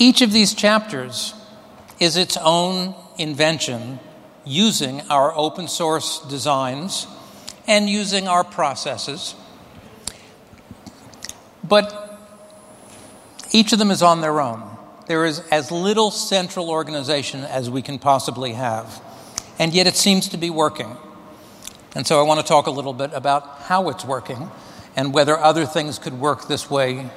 Each 0.02 0.20
of 0.20 0.32
these 0.32 0.54
chapters 0.54 1.32
is 2.00 2.16
its 2.16 2.36
own 2.36 2.96
invention 3.18 4.00
using 4.44 5.00
our 5.02 5.32
open 5.36 5.68
source 5.68 6.18
designs 6.28 7.06
and 7.68 7.88
using 7.88 8.26
our 8.26 8.42
processes. 8.42 9.36
But 11.62 12.18
each 13.52 13.72
of 13.72 13.78
them 13.78 13.92
is 13.92 14.02
on 14.02 14.22
their 14.22 14.40
own. 14.40 14.76
There 15.12 15.26
is 15.26 15.40
as 15.50 15.70
little 15.70 16.10
central 16.10 16.70
organization 16.70 17.44
as 17.44 17.68
we 17.68 17.82
can 17.82 17.98
possibly 17.98 18.54
have. 18.54 19.02
And 19.58 19.74
yet 19.74 19.86
it 19.86 19.94
seems 19.94 20.26
to 20.30 20.38
be 20.38 20.48
working. 20.48 20.96
And 21.94 22.06
so 22.06 22.18
I 22.18 22.22
want 22.22 22.40
to 22.40 22.46
talk 22.46 22.66
a 22.66 22.70
little 22.70 22.94
bit 22.94 23.10
about 23.12 23.58
how 23.64 23.90
it's 23.90 24.06
working 24.06 24.50
and 24.96 25.12
whether 25.12 25.36
other 25.36 25.66
things 25.66 25.98
could 25.98 26.18
work 26.18 26.48
this 26.48 26.70
way 26.70 27.10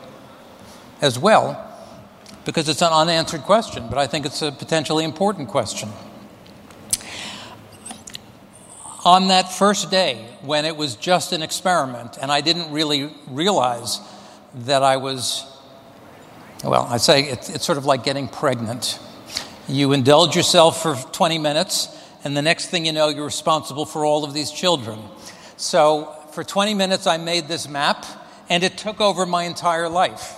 as 1.01 1.17
well 1.17 1.55
because 2.43 2.67
it's 2.67 2.81
an 2.81 2.91
unanswered 2.91 3.43
question, 3.43 3.87
but 3.87 3.97
I 3.97 4.07
think 4.07 4.25
it's 4.25 4.41
a 4.41 4.51
potentially 4.51 5.05
important 5.05 5.47
question. 5.47 5.87
On 9.05 9.29
that 9.29 9.53
first 9.53 9.89
day, 9.89 10.27
when 10.41 10.65
it 10.65 10.75
was 10.75 10.97
just 10.97 11.31
an 11.31 11.41
experiment, 11.41 12.17
and 12.21 12.29
I 12.29 12.41
didn't 12.41 12.71
really 12.71 13.09
realize 13.29 14.01
that 14.53 14.83
I 14.83 14.97
was, 14.97 15.45
well, 16.65 16.87
I 16.89 16.97
say 16.97 17.23
it's, 17.23 17.49
it's 17.49 17.65
sort 17.65 17.77
of 17.77 17.85
like 17.85 18.03
getting 18.03 18.27
pregnant. 18.27 18.99
You 19.67 19.93
indulge 19.93 20.35
yourself 20.35 20.81
for 20.81 20.95
20 21.11 21.37
minutes, 21.37 21.89
and 22.23 22.35
the 22.35 22.41
next 22.41 22.67
thing 22.67 22.85
you 22.85 22.91
know, 22.91 23.09
you're 23.09 23.25
responsible 23.25 23.85
for 23.85 24.03
all 24.03 24.23
of 24.23 24.33
these 24.33 24.51
children. 24.51 24.99
So, 25.57 26.11
for 26.31 26.43
20 26.43 26.73
minutes, 26.73 27.07
I 27.07 27.17
made 27.17 27.47
this 27.47 27.67
map, 27.67 28.05
and 28.49 28.63
it 28.63 28.77
took 28.77 28.99
over 28.99 29.25
my 29.25 29.43
entire 29.43 29.87
life. 29.87 30.35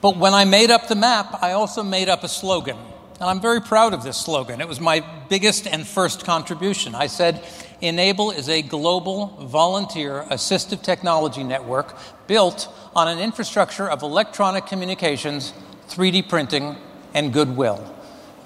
But 0.00 0.16
when 0.16 0.34
I 0.34 0.44
made 0.44 0.70
up 0.70 0.86
the 0.88 0.94
map, 0.94 1.42
I 1.42 1.52
also 1.52 1.82
made 1.82 2.08
up 2.08 2.22
a 2.22 2.28
slogan. 2.28 2.76
And 3.20 3.30
I'm 3.30 3.40
very 3.40 3.60
proud 3.60 3.94
of 3.94 4.02
this 4.02 4.16
slogan. 4.16 4.60
It 4.60 4.68
was 4.68 4.80
my 4.80 5.04
biggest 5.28 5.66
and 5.66 5.86
first 5.86 6.24
contribution. 6.24 6.94
I 6.94 7.06
said, 7.06 7.42
e-NABLE 7.80 8.32
is 8.32 8.48
a 8.48 8.62
global 8.62 9.28
volunteer 9.40 10.26
assistive 10.30 10.82
technology 10.82 11.44
network 11.44 11.96
built 12.26 12.68
on 12.94 13.08
an 13.08 13.18
infrastructure 13.18 13.88
of 13.88 14.02
electronic 14.02 14.66
communications, 14.66 15.52
3D 15.88 16.28
printing, 16.28 16.76
and 17.12 17.32
goodwill. 17.32 17.92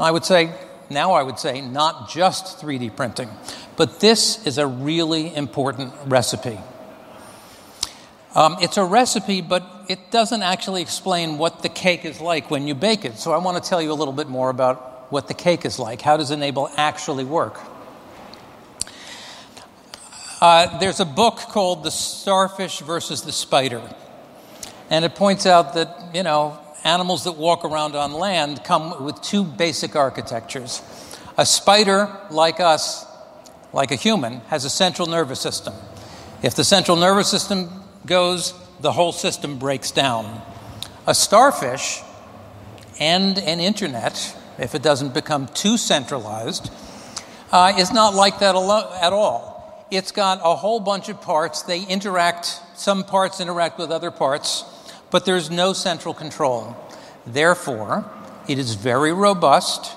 I 0.00 0.10
would 0.10 0.24
say, 0.24 0.54
now 0.90 1.12
I 1.12 1.22
would 1.22 1.38
say, 1.38 1.60
not 1.60 2.08
just 2.08 2.60
3D 2.60 2.96
printing, 2.96 3.28
but 3.76 4.00
this 4.00 4.46
is 4.46 4.58
a 4.58 4.66
really 4.66 5.34
important 5.34 5.92
recipe. 6.06 6.58
Um, 8.34 8.56
it's 8.60 8.76
a 8.76 8.84
recipe, 8.84 9.40
but 9.40 9.66
it 9.88 10.10
doesn't 10.10 10.42
actually 10.42 10.82
explain 10.82 11.38
what 11.38 11.62
the 11.62 11.68
cake 11.68 12.04
is 12.04 12.20
like 12.20 12.50
when 12.50 12.66
you 12.66 12.74
bake 12.74 13.04
it. 13.04 13.18
So 13.18 13.32
I 13.32 13.38
want 13.38 13.62
to 13.62 13.68
tell 13.68 13.82
you 13.82 13.92
a 13.92 13.94
little 13.94 14.12
bit 14.12 14.28
more 14.28 14.50
about 14.50 15.10
what 15.10 15.28
the 15.28 15.34
cake 15.34 15.64
is 15.64 15.78
like. 15.78 16.02
How 16.02 16.16
does 16.16 16.30
e-NABLE 16.30 16.70
actually 16.76 17.24
work? 17.24 17.58
Uh, 20.40 20.78
there's 20.78 21.00
a 21.00 21.04
book 21.04 21.36
called 21.36 21.82
The 21.82 21.90
Starfish 21.90 22.80
versus 22.80 23.22
the 23.22 23.32
Spider. 23.32 23.82
And 24.90 25.04
it 25.04 25.14
points 25.14 25.46
out 25.46 25.74
that, 25.74 26.14
you 26.14 26.22
know, 26.22 26.58
animals 26.84 27.24
that 27.24 27.32
walk 27.32 27.64
around 27.64 27.94
on 27.94 28.12
land 28.12 28.62
come 28.64 29.04
with 29.04 29.20
two 29.20 29.44
basic 29.44 29.96
architectures. 29.96 30.82
A 31.36 31.44
spider, 31.44 32.08
like 32.30 32.60
us, 32.60 33.06
like 33.72 33.90
a 33.90 33.96
human, 33.96 34.40
has 34.48 34.64
a 34.64 34.70
central 34.70 35.06
nervous 35.06 35.40
system. 35.40 35.74
If 36.42 36.54
the 36.54 36.64
central 36.64 36.96
nervous 36.96 37.28
system 37.28 37.68
goes, 38.06 38.54
the 38.80 38.92
whole 38.92 39.12
system 39.12 39.58
breaks 39.58 39.90
down. 39.90 40.40
A 41.06 41.14
starfish 41.14 42.00
and 42.98 43.38
an 43.38 43.60
internet, 43.60 44.36
if 44.58 44.74
it 44.74 44.82
doesn't 44.82 45.14
become 45.14 45.48
too 45.48 45.76
centralized, 45.76 46.70
uh, 47.52 47.74
is 47.78 47.92
not 47.92 48.14
like 48.14 48.38
that 48.40 48.54
at 48.54 49.12
all. 49.12 49.86
It's 49.90 50.12
got 50.12 50.40
a 50.42 50.54
whole 50.54 50.80
bunch 50.80 51.08
of 51.08 51.20
parts. 51.20 51.62
They 51.62 51.82
interact, 51.82 52.60
some 52.74 53.04
parts 53.04 53.40
interact 53.40 53.78
with 53.78 53.90
other 53.90 54.10
parts, 54.10 54.64
but 55.10 55.24
there's 55.24 55.50
no 55.50 55.72
central 55.72 56.14
control. 56.14 56.76
Therefore, 57.26 58.10
it 58.48 58.58
is 58.58 58.74
very 58.74 59.12
robust. 59.12 59.96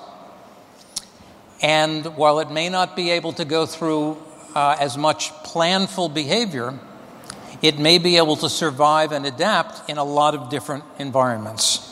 And 1.60 2.04
while 2.16 2.40
it 2.40 2.50
may 2.50 2.68
not 2.68 2.96
be 2.96 3.10
able 3.10 3.32
to 3.34 3.44
go 3.44 3.66
through 3.66 4.18
uh, 4.54 4.76
as 4.78 4.98
much 4.98 5.30
planful 5.44 6.12
behavior, 6.12 6.78
it 7.62 7.78
may 7.78 7.98
be 7.98 8.16
able 8.16 8.36
to 8.36 8.48
survive 8.48 9.12
and 9.12 9.24
adapt 9.24 9.88
in 9.88 9.96
a 9.96 10.04
lot 10.04 10.34
of 10.34 10.50
different 10.50 10.84
environments. 10.98 11.88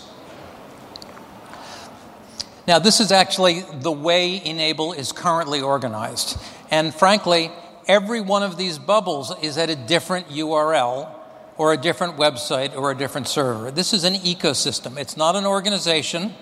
Now, 2.67 2.79
this 2.79 3.01
is 3.01 3.11
actually 3.11 3.65
the 3.73 3.93
way 3.93 4.43
e-NABLE 4.45 4.93
is 4.93 5.13
currently 5.13 5.61
organized. 5.61 6.39
And 6.71 6.95
frankly, 6.95 7.51
every 7.89 8.21
one 8.21 8.43
of 8.43 8.57
these 8.57 8.79
bubbles 8.79 9.33
is 9.43 9.59
at 9.59 9.71
a 9.71 9.77
different 9.77 10.29
URL 10.29 11.13
or 11.61 11.75
a 11.75 11.77
different 11.77 12.17
website 12.17 12.75
or 12.75 12.91
a 12.91 12.97
different 12.97 13.29
server. 13.29 13.71
This 13.71 13.93
is 13.93 14.05
an 14.05 14.15
ecosystem, 14.15 14.97
it's 14.97 15.15
not 15.15 15.37
an 15.37 15.45
organization. 15.45 16.33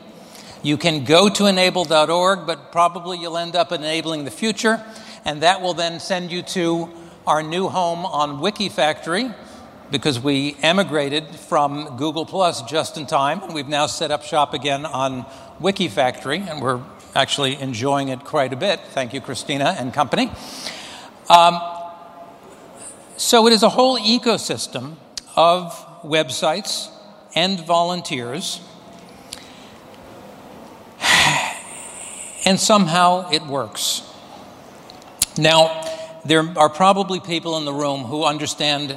You 0.62 0.76
can 0.76 1.02
go 1.02 1.28
to 1.28 1.46
enable.org, 1.46 2.46
but 2.46 2.70
probably 2.70 3.18
you'll 3.18 3.37
end 3.37 3.56
up 3.56 3.72
enabling 3.72 4.26
the 4.26 4.30
future, 4.30 4.80
and 5.25 5.42
that 5.42 5.60
will 5.60 5.75
then 5.75 5.98
send 5.98 6.30
you 6.30 6.42
to 6.42 6.88
our 7.26 7.42
new 7.42 7.66
home 7.66 8.06
on 8.06 8.38
Wikifactory 8.38 9.34
because 9.90 10.20
we 10.20 10.56
emigrated 10.62 11.34
from 11.34 11.96
Google 11.96 12.25
Plus 12.25 12.62
just 12.62 12.96
in 12.96 13.04
time, 13.04 13.42
and 13.42 13.52
we've 13.52 13.66
now 13.66 13.87
set 13.87 14.12
up 14.12 14.22
shop 14.22 14.54
again 14.54 14.87
on 14.87 15.25
Wikifactory, 15.60 16.48
and 16.48 16.62
we're 16.62 16.80
actually 17.16 17.60
enjoying 17.60 18.10
it 18.10 18.20
quite 18.20 18.52
a 18.52 18.56
bit. 18.56 18.78
Thank 18.90 19.12
you, 19.12 19.20
Christina 19.20 19.75
and 19.80 19.92
company. 19.92 20.30
Um, 21.28 21.60
so 23.16 23.48
it 23.48 23.52
is 23.52 23.64
a 23.64 23.68
whole 23.68 23.98
ecosystem 23.98 24.94
of 25.38 25.73
websites 26.02 26.90
and 27.33 27.61
volunteers, 27.61 28.61
and 32.45 32.59
somehow 32.59 33.30
it 33.30 33.47
works. 33.47 34.02
Now, 35.38 36.21
there 36.25 36.42
are 36.59 36.68
probably 36.68 37.21
people 37.21 37.57
in 37.57 37.64
the 37.64 37.73
room 37.73 38.00
who 38.00 38.25
understand 38.25 38.97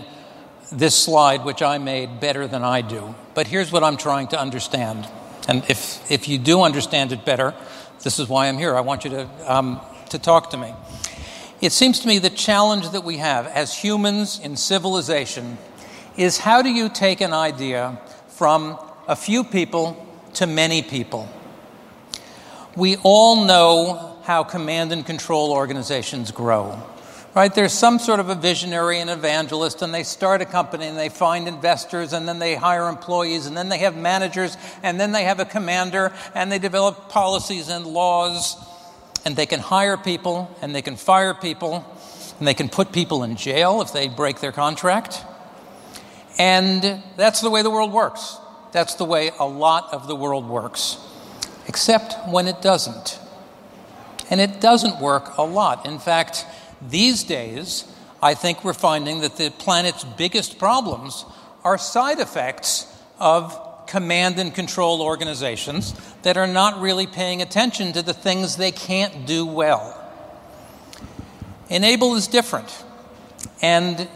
this 0.71 0.97
slide, 0.97 1.45
which 1.45 1.61
I 1.61 1.77
made, 1.77 2.19
better 2.19 2.47
than 2.47 2.63
I 2.63 2.81
do. 2.81 3.13
But 3.35 3.45
here's 3.45 3.71
what 3.71 3.83
I'm 3.83 3.97
trying 3.97 4.29
to 4.29 4.39
understand. 4.39 5.07
And 5.47 5.63
if, 5.69 6.09
if 6.09 6.27
you 6.27 6.39
do 6.39 6.63
understand 6.63 7.11
it 7.11 7.23
better, 7.23 7.53
this 8.03 8.17
is 8.17 8.27
why 8.27 8.47
I'm 8.47 8.57
here. 8.57 8.75
I 8.75 8.81
want 8.81 9.03
you 9.03 9.11
to, 9.11 9.29
um, 9.45 9.79
to 10.09 10.17
talk 10.17 10.49
to 10.49 10.57
me. 10.57 10.73
It 11.61 11.71
seems 11.71 11.99
to 11.99 12.07
me 12.07 12.17
the 12.17 12.31
challenge 12.31 12.89
that 12.89 13.03
we 13.03 13.17
have 13.17 13.45
as 13.45 13.77
humans 13.77 14.39
in 14.39 14.57
civilization 14.57 15.59
is 16.17 16.37
how 16.37 16.61
do 16.61 16.69
you 16.69 16.89
take 16.89 17.21
an 17.21 17.33
idea 17.33 17.99
from 18.27 18.77
a 19.07 19.15
few 19.15 19.43
people 19.43 20.07
to 20.33 20.47
many 20.47 20.81
people? 20.81 21.29
We 22.75 22.97
all 23.03 23.45
know 23.45 24.17
how 24.23 24.43
command 24.43 24.91
and 24.91 25.05
control 25.05 25.51
organizations 25.51 26.31
grow 26.31 26.81
right? 27.33 27.53
There's 27.53 27.73
some 27.73 27.99
sort 27.99 28.19
of 28.19 28.29
a 28.29 28.35
visionary 28.35 28.99
and 28.99 29.09
evangelist, 29.09 29.81
and 29.81 29.93
they 29.93 30.03
start 30.03 30.41
a 30.41 30.45
company 30.45 30.87
and 30.87 30.97
they 30.97 31.09
find 31.09 31.47
investors, 31.47 32.13
and 32.13 32.27
then 32.27 32.39
they 32.39 32.55
hire 32.55 32.87
employees, 32.87 33.45
and 33.45 33.55
then 33.55 33.69
they 33.69 33.79
have 33.79 33.95
managers, 33.95 34.57
and 34.83 34.99
then 34.99 35.11
they 35.11 35.23
have 35.23 35.39
a 35.39 35.45
commander, 35.45 36.11
and 36.35 36.51
they 36.51 36.59
develop 36.59 37.09
policies 37.09 37.69
and 37.69 37.85
laws, 37.85 38.57
and 39.25 39.35
they 39.35 39.45
can 39.45 39.59
hire 39.59 39.97
people, 39.97 40.53
and 40.61 40.75
they 40.75 40.81
can 40.81 40.95
fire 40.95 41.33
people, 41.33 41.85
and 42.39 42.47
they 42.47 42.53
can 42.53 42.67
put 42.67 42.91
people 42.91 43.23
in 43.23 43.35
jail 43.35 43.81
if 43.81 43.93
they 43.93 44.07
break 44.07 44.39
their 44.39 44.51
contract. 44.51 45.23
And 46.37 47.03
that's 47.17 47.41
the 47.41 47.49
way 47.49 47.61
the 47.61 47.69
world 47.69 47.91
works. 47.91 48.37
That's 48.71 48.95
the 48.95 49.05
way 49.05 49.31
a 49.39 49.45
lot 49.45 49.93
of 49.93 50.07
the 50.07 50.15
world 50.15 50.47
works, 50.47 50.97
except 51.67 52.15
when 52.29 52.47
it 52.47 52.61
doesn't. 52.61 53.19
And 54.29 54.39
it 54.39 54.61
doesn't 54.61 55.01
work 55.01 55.37
a 55.37 55.43
lot. 55.43 55.85
In 55.85 55.99
fact, 55.99 56.45
these 56.81 57.23
days, 57.23 57.85
I 58.21 58.33
think 58.33 58.63
we're 58.63 58.73
finding 58.73 59.21
that 59.21 59.35
the 59.35 59.51
planet's 59.51 60.03
biggest 60.03 60.57
problems 60.57 61.25
are 61.63 61.77
side 61.77 62.19
effects 62.19 62.87
of 63.19 63.87
command 63.87 64.39
and 64.39 64.55
control 64.55 65.01
organizations 65.01 65.93
that 66.21 66.37
are 66.37 66.47
not 66.47 66.79
really 66.79 67.07
paying 67.07 67.41
attention 67.41 67.91
to 67.91 68.01
the 68.01 68.13
things 68.13 68.55
they 68.55 68.71
can't 68.71 69.25
do 69.25 69.45
well. 69.45 69.97
e-NABLE 71.69 72.15
is 72.15 72.27
different. 72.27 72.85
And 73.61 74.07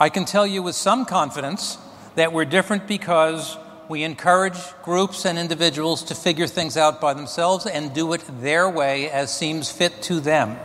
I 0.00 0.10
can 0.10 0.24
tell 0.24 0.46
you 0.46 0.62
with 0.62 0.76
some 0.76 1.04
confidence 1.06 1.76
that 2.14 2.32
we're 2.32 2.44
different 2.44 2.86
because 2.86 3.58
we 3.88 4.04
encourage 4.04 4.56
groups 4.84 5.24
and 5.24 5.36
individuals 5.36 6.04
to 6.04 6.14
figure 6.14 6.46
things 6.46 6.76
out 6.76 7.00
by 7.00 7.14
themselves 7.14 7.66
and 7.66 7.92
do 7.92 8.12
it 8.12 8.22
their 8.40 8.70
way 8.70 9.10
as 9.10 9.36
seems 9.36 9.72
fit 9.72 10.00
to 10.02 10.20
them. 10.20 10.56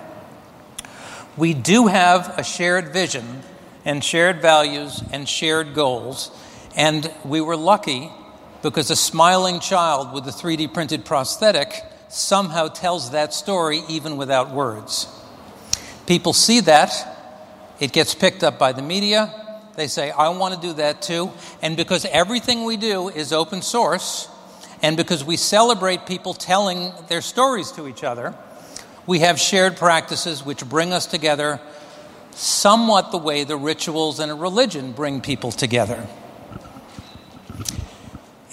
We 1.36 1.56
do 1.56 1.88
have 1.88 2.38
a 2.38 2.43
shared 2.43 2.89
vision 2.89 3.41
and 3.86 4.04
shared 4.04 4.39
values 4.39 5.02
and 5.12 5.28
shared 5.28 5.74
goals, 5.74 6.30
and 6.76 7.12
we 7.26 7.41
were 7.41 7.58
lucky 7.58 8.12
because 8.62 8.91
a 8.91 8.96
smiling 8.96 9.60
child 9.60 10.13
with 10.13 10.28
a 10.28 10.32
3D 10.32 10.72
printed 10.76 11.06
prosthetic 11.06 11.74
somehow 12.08 12.67
tells 12.67 13.10
that 13.12 13.34
story 13.34 13.82
even 13.89 14.15
without 14.15 14.52
words. 14.52 15.08
People 16.06 16.34
see 16.34 16.60
that, 16.60 17.12
it 17.84 17.91
gets 17.91 18.15
picked 18.15 18.46
up 18.46 18.58
by 18.58 18.72
the 18.72 18.82
media. 18.82 19.30
They 19.76 19.88
say, 19.88 20.10
I 20.10 20.30
want 20.30 20.56
to 20.56 20.62
do 20.62 20.72
that 20.76 21.02
too. 21.02 21.34
And 21.62 21.76
because 21.76 22.06
everything 22.06 22.63
we 22.63 22.78
do 22.78 23.10
is 23.10 23.34
open 23.34 23.62
source, 23.62 24.30
and 24.82 24.96
because 24.96 25.22
we 25.26 25.36
celebrate 25.36 26.06
people 26.06 26.34
telling 26.34 26.93
their 27.10 27.19
stories 27.19 27.72
to 27.74 27.86
each 27.86 28.06
other, 28.06 28.36
we 29.06 29.19
have 29.19 29.38
shared 29.38 29.76
practices 29.76 30.46
which 30.46 30.65
bring 30.65 30.93
us 30.93 31.06
together 31.06 31.60
somewhat 32.32 33.12
the 33.12 33.17
way 33.17 33.43
the 33.43 33.58
rituals 33.58 34.22
in 34.22 34.30
a 34.30 34.36
religion 34.36 34.93
bring 34.93 35.19
people 35.19 35.52
together. 35.52 36.08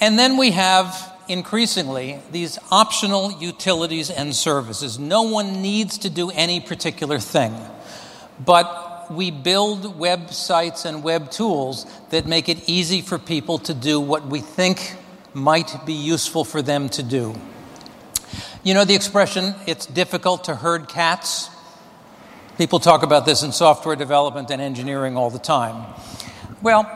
And 0.00 0.18
then 0.18 0.38
we 0.38 0.50
have 0.50 1.16
increasingly 1.28 2.18
these 2.32 2.58
optional 2.72 3.30
utilities 3.40 4.10
and 4.10 4.34
services. 4.34 4.98
No 4.98 5.22
one 5.22 5.62
needs 5.62 5.98
to 5.98 6.10
do 6.10 6.32
any 6.32 6.58
particular 6.58 7.20
thing, 7.20 7.54
but 8.44 8.88
we 9.10 9.30
build 9.30 9.98
websites 9.98 10.84
and 10.84 11.02
web 11.02 11.30
tools 11.30 11.84
that 12.10 12.26
make 12.26 12.48
it 12.48 12.68
easy 12.68 13.02
for 13.02 13.18
people 13.18 13.58
to 13.58 13.74
do 13.74 14.00
what 14.00 14.26
we 14.26 14.40
think 14.40 14.96
might 15.34 15.84
be 15.84 15.92
useful 15.92 16.44
for 16.44 16.62
them 16.62 16.88
to 16.88 17.02
do. 17.02 17.34
You 18.62 18.74
know 18.74 18.84
the 18.84 18.94
expression, 18.94 19.54
it's 19.66 19.86
difficult 19.86 20.44
to 20.44 20.54
herd 20.54 20.88
cats? 20.88 21.50
People 22.56 22.78
talk 22.78 23.02
about 23.02 23.26
this 23.26 23.42
in 23.42 23.52
software 23.52 23.96
development 23.96 24.50
and 24.50 24.62
engineering 24.62 25.16
all 25.16 25.30
the 25.30 25.38
time. 25.38 25.92
Well, 26.62 26.88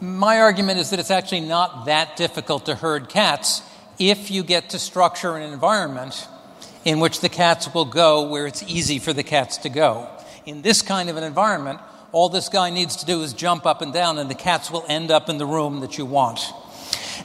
my 0.00 0.40
argument 0.40 0.80
is 0.80 0.90
that 0.90 0.98
it's 0.98 1.10
actually 1.10 1.42
not 1.42 1.86
that 1.86 2.16
difficult 2.16 2.66
to 2.66 2.74
herd 2.74 3.08
cats 3.08 3.62
if 3.98 4.30
you 4.30 4.42
get 4.42 4.70
to 4.70 4.78
structure 4.78 5.36
an 5.36 5.52
environment 5.52 6.26
in 6.84 6.98
which 6.98 7.20
the 7.20 7.28
cats 7.28 7.72
will 7.72 7.84
go 7.84 8.28
where 8.28 8.46
it's 8.46 8.64
easy 8.64 8.98
for 8.98 9.12
the 9.12 9.22
cats 9.22 9.58
to 9.58 9.68
go. 9.68 10.08
In 10.44 10.62
this 10.62 10.82
kind 10.82 11.08
of 11.08 11.16
an 11.16 11.24
environment, 11.24 11.80
all 12.10 12.28
this 12.28 12.48
guy 12.48 12.70
needs 12.70 12.96
to 12.96 13.06
do 13.06 13.22
is 13.22 13.32
jump 13.32 13.64
up 13.64 13.80
and 13.80 13.92
down, 13.92 14.18
and 14.18 14.28
the 14.28 14.34
cats 14.34 14.70
will 14.70 14.84
end 14.88 15.10
up 15.10 15.28
in 15.28 15.38
the 15.38 15.46
room 15.46 15.80
that 15.80 15.98
you 15.98 16.04
want. 16.04 16.40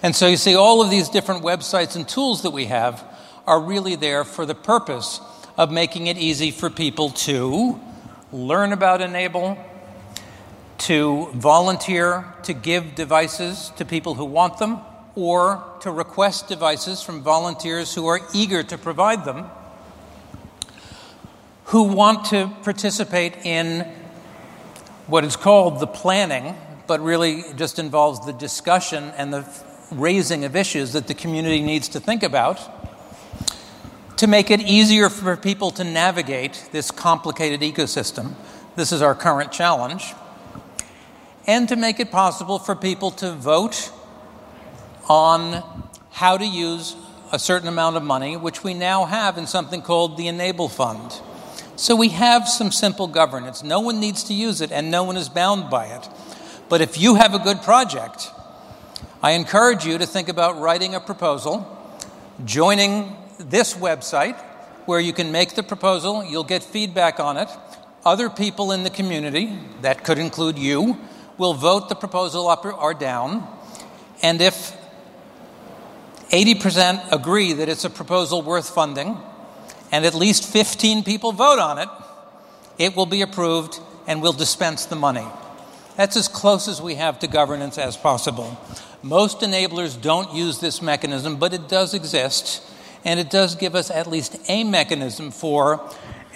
And 0.04 0.16
so 0.16 0.28
you 0.28 0.38
see, 0.38 0.56
all 0.56 0.82
of 0.82 0.90
these 0.90 1.10
different 1.10 1.44
websites 1.44 1.96
and 1.96 2.08
tools 2.08 2.44
that 2.44 2.52
we 2.52 2.66
have 2.66 3.04
are 3.48 3.60
really 3.60 3.96
there 3.96 4.24
for 4.24 4.46
the 4.46 4.54
purpose 4.54 5.20
of 5.58 5.72
making 5.72 6.08
it 6.08 6.18
easy 6.18 6.52
for 6.52 6.70
people 6.70 7.10
to 7.10 7.80
learn 8.32 8.72
about 8.72 9.02
e-NABLE, 9.02 9.58
to 10.78 11.30
volunteer 11.34 12.32
to 12.44 12.54
give 12.54 12.94
devices 12.94 13.72
to 13.78 13.86
people 13.86 14.14
who 14.14 14.26
want 14.26 14.60
them, 14.60 14.80
or 15.16 15.64
to 15.82 15.90
request 15.90 16.48
devices 16.48 17.02
from 17.02 17.24
volunteers 17.24 17.96
who 17.96 18.06
are 18.06 18.20
eager 18.34 18.62
to 18.62 18.78
provide 18.78 19.26
them, 19.26 19.50
who 21.68 21.84
want 21.84 22.26
to 22.26 22.52
participate 22.64 23.36
in 23.46 23.82
what 25.08 25.24
is 25.24 25.36
called 25.36 25.80
the 25.80 25.88
planning, 25.88 26.56
but 26.88 27.02
really 27.02 27.44
just 27.56 27.78
involves 27.78 28.26
the 28.26 28.34
discussion 28.34 29.12
and 29.18 29.34
the 29.34 29.46
raising 29.92 30.46
of 30.46 30.56
issues 30.56 30.94
that 30.94 31.08
the 31.08 31.14
community 31.14 31.62
needs 31.62 31.90
to 31.90 32.00
think 32.00 32.24
about 32.24 32.60
to 34.18 34.28
make 34.28 34.50
it 34.50 34.62
easier 34.62 35.10
for 35.10 35.38
people 35.38 35.70
to 35.72 35.84
navigate 35.84 36.70
this 36.72 36.90
complicated 36.90 37.62
ecosystem. 37.62 38.34
This 38.76 38.92
is 38.92 39.02
our 39.02 39.14
current 39.14 39.52
challenge. 39.52 40.14
And 41.46 41.70
to 41.70 41.76
make 41.76 42.00
it 42.00 42.12
possible 42.12 42.60
for 42.60 42.76
people 42.76 43.12
to 43.12 43.32
vote 43.32 43.92
on 45.08 45.64
how 46.12 46.38
to 46.38 46.46
use 46.46 46.96
a 47.32 47.40
certain 47.40 47.68
amount 47.68 47.96
of 47.96 48.04
money, 48.04 48.38
which 48.38 48.64
we 48.64 48.74
now 48.74 49.06
have 49.06 49.38
in 49.38 49.48
something 49.48 49.82
called 49.82 50.18
the 50.18 50.28
e-NABLE 50.28 50.70
Fund. 50.70 51.22
So 51.78 51.96
we 51.96 52.10
have 52.10 52.50
some 52.50 52.72
simple 52.72 53.06
governance. 53.06 53.64
No 53.64 53.80
one 53.80 54.00
needs 54.00 54.24
to 54.26 54.34
use 54.34 54.62
it, 54.62 54.72
and 54.72 54.90
no 54.90 55.04
one 55.04 55.16
is 55.16 55.30
bound 55.30 55.70
by 55.70 55.86
it. 55.86 56.10
But 56.70 56.82
if 56.82 57.00
you 57.00 57.16
have 57.16 57.36
a 57.36 57.40
good 57.40 57.62
project, 57.62 58.32
I 59.22 59.34
encourage 59.34 59.86
you 59.86 60.00
to 60.00 60.08
think 60.08 60.28
about 60.28 60.60
writing 60.60 60.96
a 60.96 61.00
proposal, 61.00 61.66
joining 62.44 63.16
this 63.40 63.76
website 63.76 64.36
where 64.88 65.00
you 65.00 65.14
can 65.14 65.32
make 65.32 65.54
the 65.54 65.62
proposal, 65.62 66.26
you'll 66.26 66.44
get 66.44 66.64
feedback 66.64 67.20
on 67.20 67.38
it. 67.38 67.50
Other 68.04 68.32
people 68.32 68.72
in 68.72 68.82
the 68.82 68.90
community, 68.90 69.56
that 69.82 70.04
could 70.04 70.18
include 70.18 70.58
you, 70.58 70.98
will 71.38 71.54
vote 71.54 71.90
the 71.90 71.96
proposal 71.96 72.48
up 72.48 72.66
or 72.66 72.96
down. 72.96 73.48
And 74.24 74.42
if 74.42 74.76
80% 76.32 77.12
agree 77.12 77.54
that 77.54 77.70
it's 77.70 77.86
a 77.86 77.90
proposal 77.92 78.42
worth 78.42 78.70
funding, 78.70 79.16
and 79.92 80.06
at 80.06 80.14
least 80.14 80.46
15 80.46 81.04
people 81.04 81.32
vote 81.32 81.60
on 81.60 81.80
it, 81.80 81.90
it 82.78 82.96
will 82.96 83.06
be 83.06 83.22
approved 83.22 83.80
and 84.08 84.22
we'll 84.22 84.34
dispense 84.34 84.86
the 84.86 84.96
money. 84.96 85.26
That's 85.96 86.16
as 86.16 86.28
close 86.28 86.68
as 86.68 86.82
we 86.82 86.96
have 86.96 87.20
to 87.20 87.28
governance 87.28 87.78
as 87.78 87.98
possible. 87.98 88.58
Most 89.02 89.42
enablers 89.42 90.00
don't 90.00 90.34
use 90.34 90.60
this 90.60 90.82
mechanism, 90.82 91.38
but 91.38 91.54
it 91.54 91.68
does 91.68 91.94
exist, 91.94 92.64
and 93.04 93.20
it 93.20 93.30
does 93.30 93.56
give 93.56 93.76
us 93.76 93.90
at 93.90 94.08
least 94.08 94.38
a 94.48 94.64
mechanism 94.64 95.32
for 95.32 95.82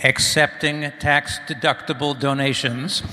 accepting 0.04 0.92
tax 1.00 1.40
deductible 1.48 2.20
donations 2.20 3.04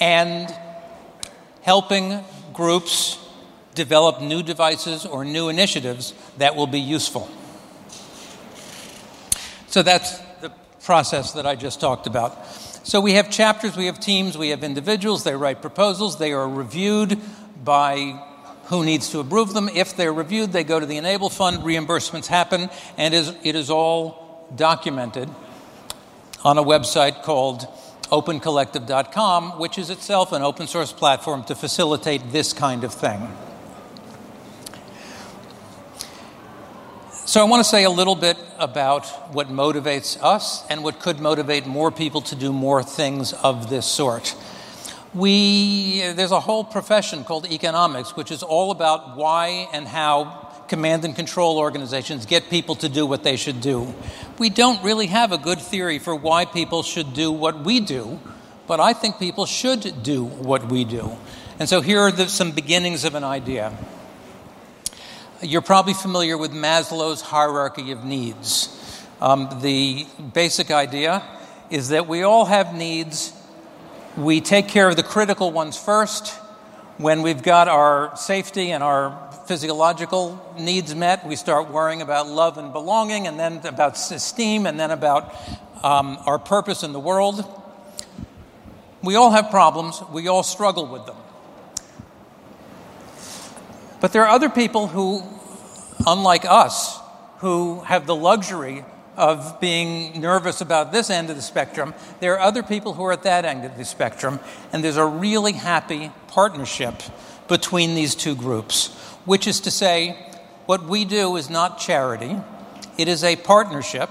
and 0.00 0.52
helping 1.62 2.24
groups 2.52 3.18
develop 3.74 4.20
new 4.20 4.42
devices 4.42 5.06
or 5.06 5.24
new 5.24 5.48
initiatives 5.48 6.12
that 6.38 6.54
will 6.56 6.66
be 6.66 6.80
useful. 6.80 7.30
So 9.72 9.82
that's 9.82 10.18
the 10.42 10.52
process 10.84 11.32
that 11.32 11.46
I 11.46 11.54
just 11.54 11.80
talked 11.80 12.06
about. 12.06 12.46
So 12.86 13.00
we 13.00 13.14
have 13.14 13.30
chapters, 13.30 13.74
we 13.74 13.86
have 13.86 13.98
teams, 13.98 14.36
we 14.36 14.50
have 14.50 14.62
individuals, 14.62 15.24
they 15.24 15.34
write 15.34 15.62
proposals, 15.62 16.18
they 16.18 16.34
are 16.34 16.46
reviewed 16.46 17.18
by 17.64 18.22
who 18.64 18.84
needs 18.84 19.08
to 19.12 19.20
approve 19.20 19.54
them. 19.54 19.70
If 19.70 19.96
they're 19.96 20.12
reviewed, 20.12 20.52
they 20.52 20.62
go 20.62 20.78
to 20.78 20.84
the 20.84 20.96
e-NABLE 20.96 21.30
Fund, 21.30 21.60
reimbursements 21.60 22.26
happen, 22.26 22.68
and 22.98 23.14
it 23.14 23.54
is 23.56 23.70
all 23.70 24.46
documented 24.54 25.30
on 26.44 26.58
a 26.58 26.62
website 26.62 27.22
called 27.22 27.66
opencollective.com, 28.10 29.58
which 29.58 29.78
is 29.78 29.88
itself 29.88 30.32
an 30.32 30.42
open 30.42 30.66
source 30.66 30.92
platform 30.92 31.44
to 31.44 31.54
facilitate 31.54 32.30
this 32.30 32.52
kind 32.52 32.84
of 32.84 32.92
thing. 32.92 33.26
So, 37.32 37.40
I 37.40 37.44
want 37.44 37.64
to 37.64 37.64
say 37.64 37.84
a 37.84 37.90
little 37.90 38.14
bit 38.14 38.36
about 38.58 39.06
what 39.32 39.48
motivates 39.48 40.22
us 40.22 40.66
and 40.68 40.84
what 40.84 41.00
could 41.00 41.18
motivate 41.18 41.64
more 41.64 41.90
people 41.90 42.20
to 42.20 42.34
do 42.36 42.52
more 42.52 42.82
things 42.82 43.32
of 43.32 43.70
this 43.70 43.86
sort. 43.86 44.36
We, 45.14 46.00
there's 46.12 46.30
a 46.30 46.40
whole 46.40 46.62
profession 46.62 47.24
called 47.24 47.50
economics, 47.50 48.14
which 48.14 48.30
is 48.30 48.42
all 48.42 48.70
about 48.70 49.16
why 49.16 49.66
and 49.72 49.88
how 49.88 50.46
command 50.68 51.06
and 51.06 51.16
control 51.16 51.56
organizations 51.56 52.26
get 52.26 52.50
people 52.50 52.74
to 52.74 52.90
do 52.90 53.06
what 53.06 53.24
they 53.24 53.36
should 53.36 53.62
do. 53.62 53.94
We 54.38 54.50
don't 54.50 54.84
really 54.84 55.06
have 55.06 55.32
a 55.32 55.38
good 55.38 55.58
theory 55.58 55.98
for 55.98 56.14
why 56.14 56.44
people 56.44 56.82
should 56.82 57.14
do 57.14 57.32
what 57.32 57.64
we 57.64 57.80
do, 57.80 58.20
but 58.66 58.78
I 58.78 58.92
think 58.92 59.18
people 59.18 59.46
should 59.46 60.02
do 60.02 60.22
what 60.22 60.68
we 60.68 60.84
do. 60.84 61.16
And 61.58 61.66
so 61.66 61.80
here 61.80 62.00
are 62.00 62.12
the, 62.12 62.28
some 62.28 62.52
beginnings 62.52 63.06
of 63.06 63.14
an 63.14 63.24
idea. 63.24 63.72
You're 65.42 65.60
probably 65.60 65.94
familiar 65.94 66.38
with 66.38 66.52
Maslow's 66.52 67.20
hierarchy 67.20 67.90
of 67.90 68.04
needs. 68.04 68.68
Um, 69.20 69.48
the 69.60 70.06
basic 70.32 70.70
idea 70.70 71.20
is 71.68 71.88
that 71.88 72.06
we 72.06 72.22
all 72.22 72.44
have 72.44 72.76
needs. 72.76 73.32
We 74.16 74.40
take 74.40 74.68
care 74.68 74.88
of 74.88 74.94
the 74.94 75.02
critical 75.02 75.50
ones 75.50 75.76
first. 75.76 76.28
When 76.98 77.22
we've 77.22 77.42
got 77.42 77.66
our 77.66 78.16
safety 78.16 78.70
and 78.70 78.84
our 78.84 79.32
physiological 79.48 80.54
needs 80.60 80.94
met, 80.94 81.26
we 81.26 81.34
start 81.34 81.70
worrying 81.70 82.02
about 82.02 82.28
love 82.28 82.56
and 82.56 82.72
belonging, 82.72 83.26
and 83.26 83.36
then 83.36 83.66
about 83.66 83.94
esteem, 84.12 84.64
and 84.64 84.78
then 84.78 84.92
about 84.92 85.34
um, 85.82 86.18
our 86.24 86.38
purpose 86.38 86.84
in 86.84 86.92
the 86.92 87.00
world. 87.00 87.44
We 89.02 89.16
all 89.16 89.32
have 89.32 89.50
problems, 89.50 90.00
we 90.12 90.28
all 90.28 90.44
struggle 90.44 90.86
with 90.86 91.04
them. 91.06 91.16
But 94.02 94.12
there 94.12 94.24
are 94.24 94.34
other 94.34 94.50
people 94.50 94.88
who, 94.88 95.22
unlike 96.04 96.44
us, 96.44 96.98
who 97.38 97.80
have 97.82 98.04
the 98.04 98.16
luxury 98.16 98.84
of 99.16 99.60
being 99.60 100.20
nervous 100.20 100.60
about 100.60 100.90
this 100.90 101.08
end 101.08 101.30
of 101.30 101.36
the 101.36 101.42
spectrum. 101.42 101.94
There 102.18 102.34
are 102.34 102.40
other 102.40 102.64
people 102.64 102.94
who 102.94 103.04
are 103.04 103.12
at 103.12 103.22
that 103.22 103.44
end 103.44 103.64
of 103.64 103.76
the 103.76 103.84
spectrum, 103.84 104.40
and 104.72 104.82
there's 104.82 104.96
a 104.96 105.06
really 105.06 105.52
happy 105.52 106.10
partnership 106.26 106.94
between 107.46 107.94
these 107.94 108.16
two 108.16 108.34
groups, 108.34 108.88
which 109.24 109.46
is 109.46 109.60
to 109.60 109.70
say, 109.70 110.16
what 110.66 110.82
we 110.84 111.04
do 111.04 111.36
is 111.36 111.48
not 111.48 111.78
charity, 111.78 112.36
it 112.98 113.06
is 113.06 113.22
a 113.22 113.36
partnership. 113.36 114.10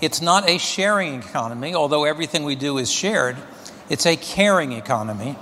It's 0.00 0.22
not 0.22 0.48
a 0.48 0.58
sharing 0.58 1.14
economy, 1.14 1.74
although 1.74 2.04
everything 2.04 2.44
we 2.44 2.54
do 2.54 2.78
is 2.78 2.88
shared. 2.88 3.36
It's 3.90 4.06
a 4.06 4.16
caring 4.16 4.70
economy, 4.70 5.36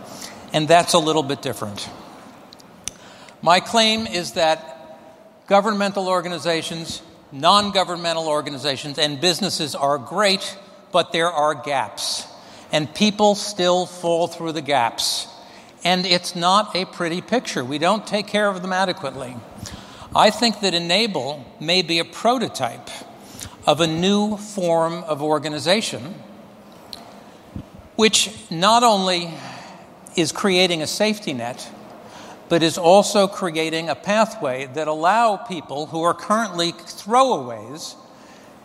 and 0.55 0.67
that's 0.67 0.95
a 0.95 0.99
little 0.99 1.23
bit 1.23 1.43
different. 1.43 1.87
My 3.43 3.61
claim 3.61 4.07
is 4.07 4.33
that 4.33 4.77
governmental 5.47 6.09
organizations, 6.09 7.03
non 7.33 7.71
governmental 7.71 8.29
organizations, 8.29 8.99
and 8.99 9.21
businesses 9.21 9.75
are 9.75 9.99
great, 9.99 10.57
but 10.93 11.13
there 11.13 11.31
are 11.31 11.55
gaps. 11.55 12.27
And 12.73 12.93
people 12.95 13.35
still 13.35 13.87
fall 13.87 14.27
through 14.27 14.53
the 14.53 14.63
gaps. 14.63 15.29
And 15.85 16.05
it's 16.05 16.35
not 16.35 16.75
a 16.75 16.85
pretty 16.85 17.21
picture. 17.21 17.65
We 17.65 17.79
don't 17.79 18.07
take 18.07 18.27
care 18.27 18.49
of 18.49 18.63
them 18.63 18.73
adequately. 18.73 19.37
I 20.15 20.31
think 20.31 20.61
that 20.61 20.75
e-NABLE 20.75 21.45
may 21.61 21.83
be 21.83 21.99
a 21.99 22.05
prototype 22.05 22.89
of 23.67 23.81
a 23.81 23.87
new 23.87 24.37
form 24.37 25.05
of 25.05 25.23
organization, 25.23 26.15
which 27.97 28.31
not 28.51 28.83
only 28.83 29.31
is 30.17 30.33
creating 30.33 30.83
a 30.83 30.87
safety 30.87 31.35
net, 31.35 31.71
but 32.49 32.63
is 32.63 32.79
also 32.79 33.27
creating 33.27 33.89
a 33.89 33.95
pathway 33.95 34.67
that 34.67 34.89
allow 34.89 35.37
people 35.37 35.87
who 35.87 36.03
are 36.03 36.15
currently 36.15 36.73
throwaways 36.73 37.97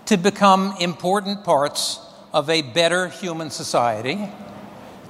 to 0.06 0.18
become 0.18 0.76
important 0.80 1.44
parts 1.44 2.00
of 2.34 2.50
a 2.50 2.62
better 2.62 3.08
human 3.08 3.50
society, 3.50 4.30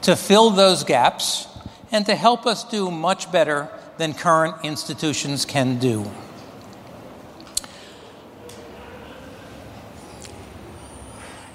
to 0.01 0.15
fill 0.15 0.49
those 0.49 0.83
gaps, 0.83 1.47
and 1.91 2.05
to 2.05 2.15
help 2.15 2.45
us 2.45 2.63
do 2.63 2.89
much 2.89 3.31
better 3.31 3.69
than 3.97 4.13
current 4.13 4.55
institutions 4.63 5.45
can 5.45 5.77
do. 5.77 6.09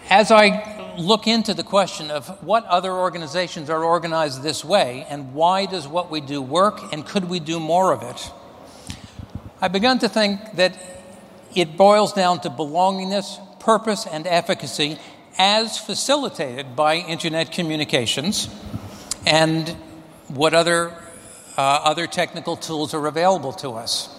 As 0.09 0.31
I 0.31 0.76
look 0.99 1.27
into 1.27 1.55
the 1.55 1.63
question 1.63 2.11
of 2.11 2.29
what 2.43 2.65
other 2.67 2.93
organizations 2.93 3.71
are 3.71 3.85
organized 3.85 4.43
this 4.43 4.65
way 4.65 5.07
and 5.09 5.35
why 5.35 5.67
does 5.67 5.87
what 5.87 6.11
we 6.11 6.21
do 6.21 6.41
work 6.41 6.93
and 6.93 7.07
could 7.07 7.29
we 7.29 7.41
do 7.41 7.61
more 7.61 7.93
of 7.93 8.03
it, 8.03 8.31
I 9.61 9.69
begun 9.69 9.99
to 10.01 10.09
think 10.09 10.41
that 10.55 10.77
it 11.55 11.77
boils 11.77 12.13
down 12.13 12.41
to 12.41 12.51
belongingness, 12.51 13.41
purpose, 13.61 14.07
and 14.07 14.27
efficacy 14.27 14.99
as 15.39 15.79
facilitated 15.79 16.77
by 16.77 16.97
internet 16.97 17.53
communications 17.53 18.49
and 19.27 19.69
what 20.29 20.55
other, 20.55 20.93
uh, 21.57 21.61
other 21.61 22.07
technical 22.07 22.57
tools 22.57 22.95
are 22.95 23.07
available 23.07 23.53
to 23.55 23.71
us. 23.71 24.16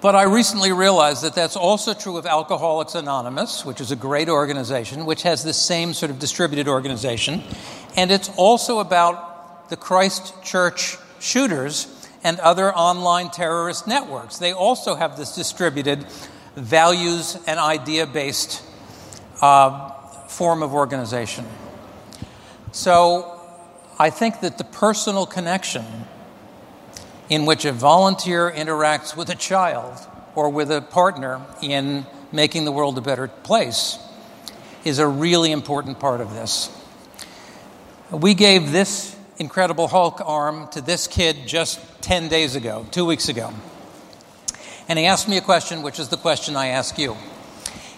But 0.00 0.14
I 0.14 0.22
recently 0.22 0.70
realized 0.70 1.24
that 1.24 1.34
that's 1.34 1.56
also 1.56 1.92
true 1.92 2.18
of 2.18 2.26
Alcoholics 2.26 2.94
Anonymous, 2.94 3.64
which 3.64 3.80
is 3.80 3.90
a 3.90 3.96
great 3.96 4.28
organization, 4.28 5.06
which 5.06 5.22
has 5.22 5.42
the 5.42 5.52
same 5.52 5.92
sort 5.92 6.10
of 6.10 6.20
distributed 6.20 6.68
organization. 6.68 7.42
And 7.96 8.12
it's 8.12 8.30
also 8.36 8.78
about 8.78 9.68
the 9.70 9.76
Christchurch 9.76 10.98
shooters 11.18 12.08
and 12.22 12.38
other 12.38 12.72
online 12.72 13.30
terrorist 13.30 13.88
networks. 13.88 14.38
They 14.38 14.52
also 14.52 14.94
have 14.94 15.16
this 15.16 15.34
distributed 15.34 16.06
values 16.54 17.36
and 17.48 17.58
idea 17.58 18.06
based 18.06 18.62
uh, 19.40 19.90
form 20.28 20.62
of 20.62 20.74
organization. 20.74 21.44
So 22.70 23.40
I 23.98 24.10
think 24.10 24.42
that 24.42 24.58
the 24.58 24.64
personal 24.64 25.26
connection 25.26 25.84
in 27.28 27.46
which 27.46 27.64
a 27.64 27.72
volunteer 27.72 28.50
interacts 28.50 29.16
with 29.16 29.28
a 29.28 29.34
child 29.34 29.98
or 30.34 30.48
with 30.48 30.70
a 30.70 30.80
partner 30.80 31.40
in 31.62 32.06
making 32.32 32.64
the 32.64 32.72
world 32.72 32.96
a 32.98 33.00
better 33.00 33.28
place 33.28 33.98
is 34.84 34.98
a 34.98 35.06
really 35.06 35.52
important 35.52 35.98
part 35.98 36.20
of 36.20 36.32
this. 36.32 36.70
We 38.10 38.34
gave 38.34 38.72
this 38.72 39.14
Incredible 39.38 39.86
Hulk 39.86 40.20
arm 40.24 40.68
to 40.72 40.80
this 40.80 41.06
kid 41.06 41.46
just 41.46 41.80
10 42.02 42.28
days 42.28 42.56
ago, 42.56 42.86
two 42.90 43.04
weeks 43.04 43.28
ago. 43.28 43.52
And 44.88 44.98
he 44.98 45.04
asked 45.04 45.28
me 45.28 45.36
a 45.36 45.42
question, 45.42 45.82
which 45.82 46.00
is 46.00 46.08
the 46.08 46.16
question 46.16 46.56
I 46.56 46.68
ask 46.68 46.98
you. 46.98 47.16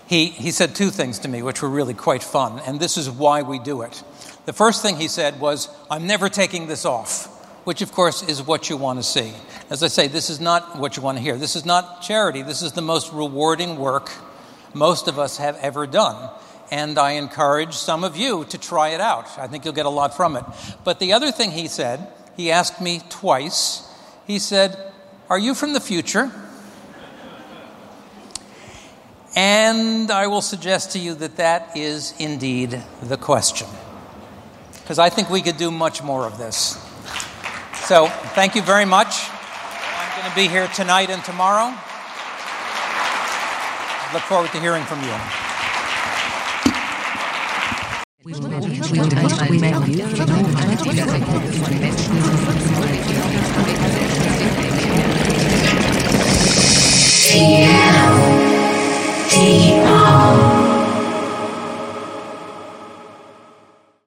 He, 0.06 0.26
he 0.26 0.50
said 0.50 0.74
two 0.74 0.90
things 0.90 1.20
to 1.20 1.28
me, 1.28 1.40
which 1.40 1.62
were 1.62 1.68
really 1.68 1.94
quite 1.94 2.22
fun, 2.22 2.60
and 2.66 2.80
this 2.80 2.96
is 2.96 3.08
why 3.08 3.42
we 3.42 3.60
do 3.60 3.82
it. 3.82 4.02
The 4.44 4.52
first 4.52 4.82
thing 4.82 4.96
he 4.96 5.06
said 5.06 5.38
was, 5.38 5.68
I'm 5.88 6.06
never 6.06 6.28
taking 6.28 6.66
this 6.66 6.84
off, 6.84 7.28
which 7.64 7.82
of 7.82 7.92
course 7.92 8.22
is 8.22 8.42
what 8.42 8.70
you 8.70 8.76
want 8.76 8.98
to 8.98 9.02
see. 9.02 9.32
As 9.68 9.82
I 9.82 9.88
say, 9.88 10.08
this 10.08 10.30
is 10.30 10.40
not 10.40 10.78
what 10.78 10.96
you 10.96 11.02
want 11.02 11.18
to 11.18 11.22
hear. 11.22 11.36
This 11.36 11.56
is 11.56 11.64
not 11.64 12.02
charity. 12.02 12.42
This 12.42 12.62
is 12.62 12.72
the 12.72 12.82
most 12.82 13.12
rewarding 13.12 13.76
work 13.76 14.10
most 14.74 15.08
of 15.08 15.18
us 15.18 15.36
have 15.38 15.56
ever 15.56 15.86
done. 15.86 16.30
And 16.70 16.98
I 16.98 17.12
encourage 17.12 17.74
some 17.74 18.04
of 18.04 18.16
you 18.16 18.44
to 18.46 18.58
try 18.58 18.90
it 18.90 19.00
out. 19.00 19.26
I 19.38 19.48
think 19.48 19.64
you'll 19.64 19.74
get 19.74 19.86
a 19.86 19.90
lot 19.90 20.16
from 20.16 20.36
it. 20.36 20.44
But 20.84 21.00
the 21.00 21.12
other 21.12 21.32
thing 21.32 21.50
he 21.50 21.66
said, 21.66 22.06
he 22.36 22.50
asked 22.50 22.80
me 22.80 23.00
twice, 23.08 23.88
he 24.26 24.38
said, 24.38 24.92
Are 25.28 25.38
you 25.38 25.54
from 25.54 25.72
the 25.72 25.80
future? 25.80 26.30
And 29.36 30.10
I 30.10 30.26
will 30.26 30.42
suggest 30.42 30.92
to 30.92 30.98
you 30.98 31.14
that 31.14 31.36
that 31.36 31.76
is 31.76 32.14
indeed 32.18 32.82
the 33.02 33.16
question. 33.16 33.68
Because 34.72 34.98
I 34.98 35.08
think 35.08 35.30
we 35.30 35.40
could 35.40 35.56
do 35.56 35.70
much 35.70 36.02
more 36.02 36.26
of 36.26 36.36
this. 36.36 36.84
So, 37.90 38.06
thank 38.06 38.54
you 38.54 38.62
very 38.62 38.84
much. 38.84 39.28
I'm 39.32 40.20
going 40.20 40.30
to 40.30 40.36
be 40.36 40.46
here 40.46 40.68
tonight 40.68 41.10
and 41.10 41.24
tomorrow. 41.24 41.74
Look 44.14 44.22
forward 44.22 44.52
to 44.52 44.60
hearing 44.60 44.84
from 44.84 45.00
you. 45.02 45.10
May 59.40 59.89